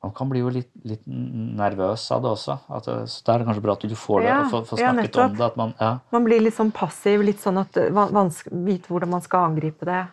[0.06, 2.56] man kan bli jo litt, litt nervøs av det også.
[2.78, 4.80] At så da er det kanskje bra at du får det, Ja, og får, får
[4.82, 5.30] ja, snakket nettopp.
[5.30, 5.46] om det.
[5.50, 9.24] At man, ja, Man blir litt sånn passiv, litt sånn at vanske- Vite hvordan man
[9.26, 10.04] skal angripe det.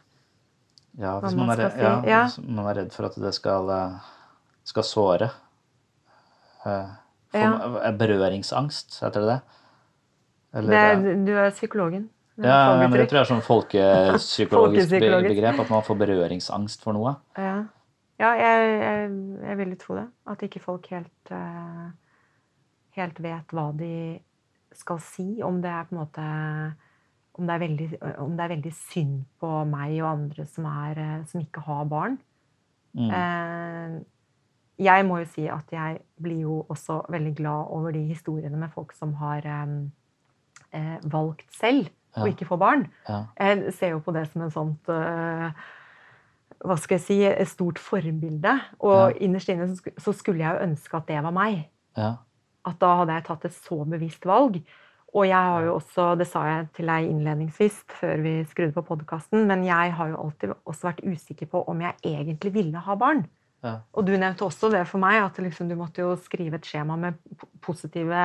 [0.99, 1.79] ja, hvis man, man er, si,
[2.09, 2.23] ja.
[2.25, 4.11] hvis man er redd for at det skal, eh,
[4.65, 5.31] skal såre.
[6.65, 6.85] Eh,
[7.33, 7.79] For, Ja.
[7.87, 9.41] eh, Berøringsangst, heter det det?
[10.53, 12.09] Eller, det eh, er, du er psykologen.
[12.37, 14.89] Er ja, ja, men det tror jeg er sånn Folkepsykologisk.
[14.89, 15.59] begrep.
[15.59, 17.15] At man får berøringsangst for noe.
[17.37, 17.63] Ja,
[18.21, 19.11] ja jeg, jeg,
[19.43, 20.07] jeg vil jo tro det.
[20.29, 21.89] At ikke folk helt, eh,
[22.99, 23.93] helt vet hva de
[24.77, 25.27] skal si.
[25.45, 26.27] Om det er på en måte
[27.33, 27.87] om det, er veldig,
[28.21, 31.87] om det er veldig synd på meg og andre som, er, eh, som ikke har
[31.89, 32.19] barn.
[32.93, 33.09] Mm.
[33.09, 33.95] Eh,
[34.83, 38.73] jeg må jo si at jeg blir jo også veldig glad over de historiene med
[38.73, 42.85] folk som har eh, valgt selv å ikke få barn.
[43.07, 43.23] Ja.
[43.39, 44.89] Jeg ser jo på det som en sånt
[46.63, 48.53] Hva skal jeg si Et stort forbilde.
[48.79, 51.65] Og innerst inne så skulle jeg jo ønske at det var meg.
[51.97, 52.15] Ja.
[52.65, 54.61] At da hadde jeg tatt et så bevisst valg.
[55.13, 58.81] Og jeg har jo også, det sa jeg til deg innledningsvis før vi skrudde på
[58.87, 62.95] podkasten, men jeg har jo alltid også vært usikker på om jeg egentlig ville ha
[62.97, 63.27] barn.
[63.63, 63.75] Ja.
[63.93, 66.97] Og du nevnte også det for meg, at liksom du måtte jo skrive et skjema
[66.97, 67.13] med
[67.61, 68.23] positive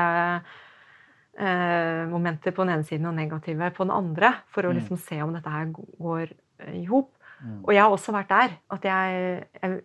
[1.38, 4.78] eh, momenter på den ene siden og negative på den andre, for å Mm.
[4.80, 7.12] liksom se om dette her går eh, i hop.
[7.42, 7.58] Mm.
[7.62, 9.80] Og jeg har også vært der, at jeg, jeg,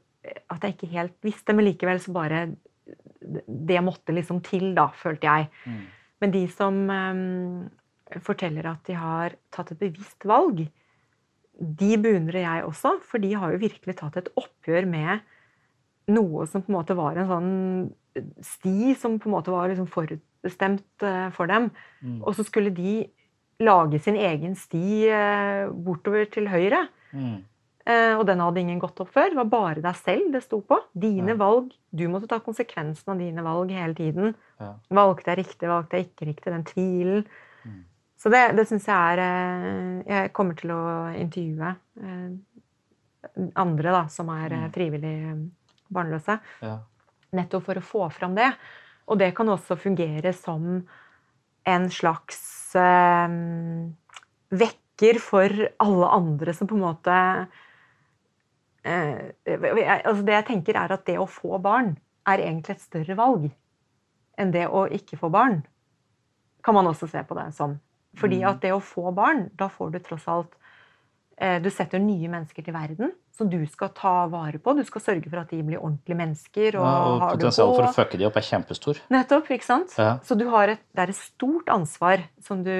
[0.55, 2.45] at jeg ikke helt visste, men likevel så bare
[3.23, 5.47] Det måtte liksom til, da, følte jeg.
[5.65, 5.83] Mm.
[6.19, 7.69] Men de som um,
[8.19, 10.65] forteller at de har tatt et bevisst valg,
[11.53, 15.23] de beundrer jeg også, for de har jo virkelig tatt et oppgjør med
[16.11, 17.51] noe som på en måte var en sånn
[18.43, 21.69] sti som på en måte var liksom forutbestemt eh, for dem.
[22.03, 22.19] Mm.
[22.21, 23.03] Og så skulle de
[23.63, 26.85] lage sin egen sti eh, bortover til høyre.
[27.13, 27.43] Mm.
[27.85, 29.29] Eh, og den hadde ingen gått opp før.
[29.29, 30.77] Det var bare deg selv det sto på.
[30.95, 31.35] Dine Ja.
[31.35, 31.71] valg.
[31.93, 34.35] Du måtte ta konsekvensen av dine valg hele tiden.
[34.59, 34.73] Ja.
[34.89, 36.45] Valgte jeg riktig, valgte jeg ikke riktig?
[36.53, 37.25] Den tvilen.
[37.65, 37.83] Mm.
[38.17, 42.29] Så det, det syns jeg er eh, Jeg kommer til å intervjue eh,
[43.55, 44.71] andre da, som er Mm.
[44.71, 45.51] frivillig
[45.91, 46.39] barnløse.
[46.61, 46.79] Ja.
[47.33, 48.53] Nettopp for å få fram det.
[49.07, 50.87] Og det kan også fungere som
[51.65, 53.27] en slags eh,
[54.93, 57.47] vekker for alle andre som på en måte
[58.83, 63.15] eh, altså Det jeg tenker, er at det å få barn er egentlig et større
[63.15, 63.51] valg
[64.37, 65.63] enn det å ikke få barn.
[66.63, 67.79] Kan man også se på det som.
[68.17, 68.49] Fordi Mm.
[68.49, 70.55] at det å få barn, da får du tross alt
[71.37, 74.75] Du setter nye mennesker til verden som du skal ta vare på.
[74.77, 76.77] Du skal sørge for at de blir ordentlige mennesker.
[76.77, 79.01] Og, Ja, og potensialet for å fucke de opp er kjempestor.
[79.13, 79.95] Nettopp, ikke sant?
[79.97, 80.19] Ja.
[80.25, 82.73] Så du har et, det er et stort ansvar som du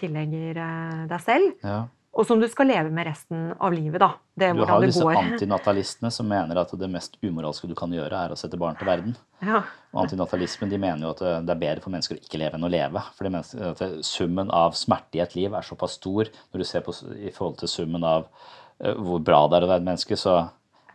[0.00, 1.54] tillegger eh, deg selv.
[1.62, 1.78] Ja.
[2.20, 4.10] Og som du skal leve med resten av livet, da.
[4.36, 7.92] Det er Du har jo disse antinatalistene som mener at det mest umoralske du kan
[7.94, 9.14] gjøre, er å sette barn til verden.
[9.40, 9.62] Ja.
[9.94, 12.68] Og antinatalismen de mener jo at det er bedre for mennesker å ikke leve enn
[12.68, 13.02] å leve.
[13.16, 16.68] For de mener at summen av smerte i et liv er såpass stor når du
[16.68, 19.90] ser på i forhold til summen av uh, hvor bra det er å være et
[19.92, 20.42] menneske, så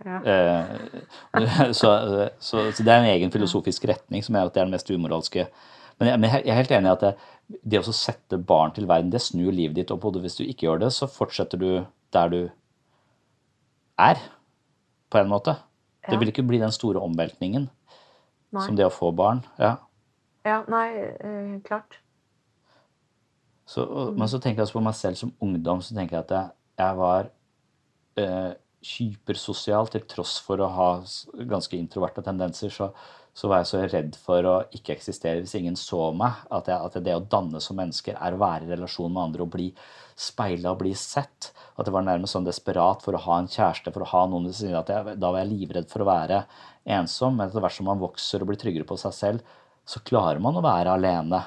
[0.06, 0.18] Ja.
[0.28, 1.90] eh, så,
[2.38, 4.92] så, så det er en egen filosofisk retning som er at det er det mest
[4.92, 5.48] umoralske.
[6.00, 7.14] Men jeg, men jeg er helt enig i at det,
[7.48, 10.24] det å sette barn til verden, det snur livet ditt opp hodet.
[10.26, 11.70] Hvis du ikke gjør det, så fortsetter du
[12.16, 12.40] der du
[14.02, 14.22] er,
[15.12, 15.56] på en måte.
[16.06, 16.14] Ja.
[16.14, 17.68] Det vil ikke bli den store omveltningen
[18.56, 18.66] Nei.
[18.66, 19.44] som det å få barn.
[19.62, 19.76] Ja.
[20.46, 22.00] ja, nei, eh, klart.
[23.66, 26.28] Så, og, men så tenker jeg også på meg selv som ungdom, så tenker jeg
[26.28, 27.30] at jeg, jeg var
[28.22, 28.52] eh,
[28.86, 30.90] hypersosial til tross for å ha
[31.50, 32.74] ganske introverte tendenser.
[32.74, 32.92] Så,
[33.36, 36.38] så var jeg så redd for å ikke eksistere hvis ingen så meg.
[36.56, 39.44] At, jeg, at det å danne som mennesker er å være i relasjon med andre
[39.44, 39.66] og bli
[40.16, 41.50] speila og bli sett.
[41.76, 44.48] At det var nærmest sånn desperat for å ha en kjæreste, for å ha noen
[44.48, 45.12] ved siden av.
[45.20, 46.46] Da var jeg livredd for å være
[46.96, 47.36] ensom.
[47.36, 50.56] Men etter hvert som man vokser og blir tryggere på seg selv, så klarer man
[50.56, 51.42] å være alene.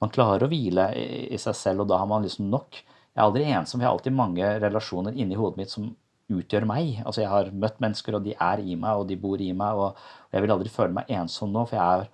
[0.00, 1.04] Man klarer å hvile i,
[1.36, 2.80] i seg selv, og da har man liksom nok.
[2.80, 3.84] Jeg er aldri ensom.
[3.84, 5.92] Jeg har alltid mange relasjoner inni hodet mitt som
[6.32, 7.00] utgjør meg.
[7.04, 9.80] Altså Jeg har møtt mennesker, og de er i meg, og de bor i meg.
[9.80, 12.08] Og, jeg vil aldri føle meg ensom nå, for jeg er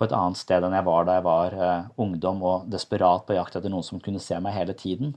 [0.00, 3.36] på et annet sted enn jeg var da jeg var uh, ungdom og desperat på
[3.36, 5.12] jakt etter noen som kunne se meg hele tiden.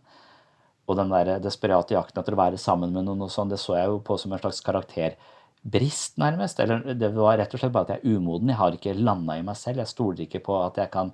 [0.83, 3.77] Og den der desperate jakten etter å være sammen med noen, og sånn, det så
[3.77, 6.59] jeg jo på som en slags karakterbrist, nærmest.
[6.59, 8.51] Eller det var rett og slett bare at jeg er umoden.
[8.51, 9.79] Jeg har ikke landa i meg selv.
[9.79, 11.13] Jeg stoler ikke på at jeg kan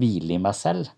[0.00, 0.90] hvile i meg selv.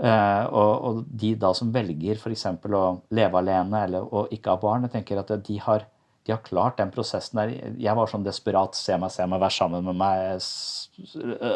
[0.00, 2.46] Eh, og, og de da som velger f.eks.
[2.48, 5.84] å leve alene eller å ikke ha barn, jeg tenker at de har,
[6.24, 7.52] de har klart den prosessen der.
[7.80, 8.78] Jeg var sånn desperat.
[8.78, 10.46] Se meg, se meg, vær sammen med meg.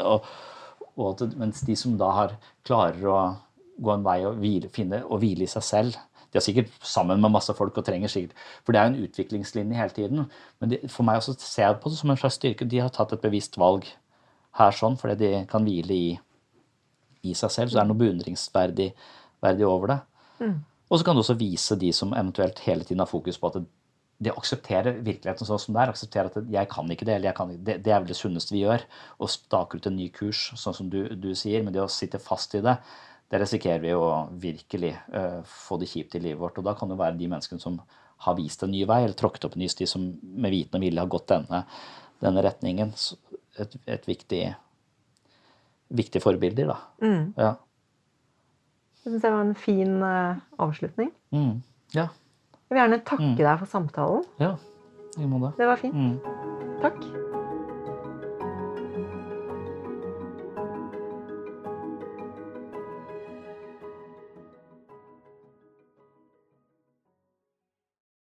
[0.05, 0.28] Og,
[0.95, 2.36] og at, mens de som da har
[2.68, 3.20] klarer å
[3.80, 5.97] gå en vei og hvile, finne, og hvile i seg selv
[6.30, 9.09] De er sikkert sammen med masse folk og trenger sikkert For det er jo en
[9.09, 10.28] utviklingslinje hele tiden.
[10.61, 12.68] Men de, for meg også ser jeg på det som en slags styrke.
[12.68, 13.88] De har tatt et bevisst valg
[14.61, 16.09] her sånn, fordi de kan hvile i
[17.25, 18.91] i seg selv, så det er noe beundringsverdig
[19.45, 20.01] verdig over det.
[20.91, 23.64] Og så kan du også vise de som eventuelt hele tiden har fokus på at
[24.25, 27.37] de aksepterer virkeligheten sånn som det er, aksepterer at jeg kan ikke det, eller jeg
[27.39, 28.85] kan ikke, det, det er vel det sunneste vi gjør,
[29.18, 32.22] å stake ut en ny kurs, sånn som du, du sier, men det å sitte
[32.22, 32.77] fast i det,
[33.33, 34.09] det risikerer vi å
[34.39, 36.61] virkelig uh, få det kjipt i livet vårt.
[36.61, 37.81] Og da kan det være de menneskene som
[38.25, 40.85] har vist en ny vei, eller tråkket opp en ny sti, som med viten og
[40.85, 41.64] vilje har gått denne,
[42.22, 42.93] denne retningen.
[43.61, 44.43] Et, et viktig,
[45.91, 46.78] viktig forbilder, da.
[47.39, 47.53] Ja.
[49.05, 51.11] Jeg syns jeg var en fin uh, avslutning.
[51.35, 51.59] Mm.
[51.93, 52.09] Ja.
[52.64, 54.24] Jeg vil gjerne takke deg for samtalen.
[54.41, 54.55] Ja.
[55.20, 55.53] I måte.
[55.59, 55.95] Det var fint.
[55.95, 56.16] Mm.
[56.82, 57.05] Takk.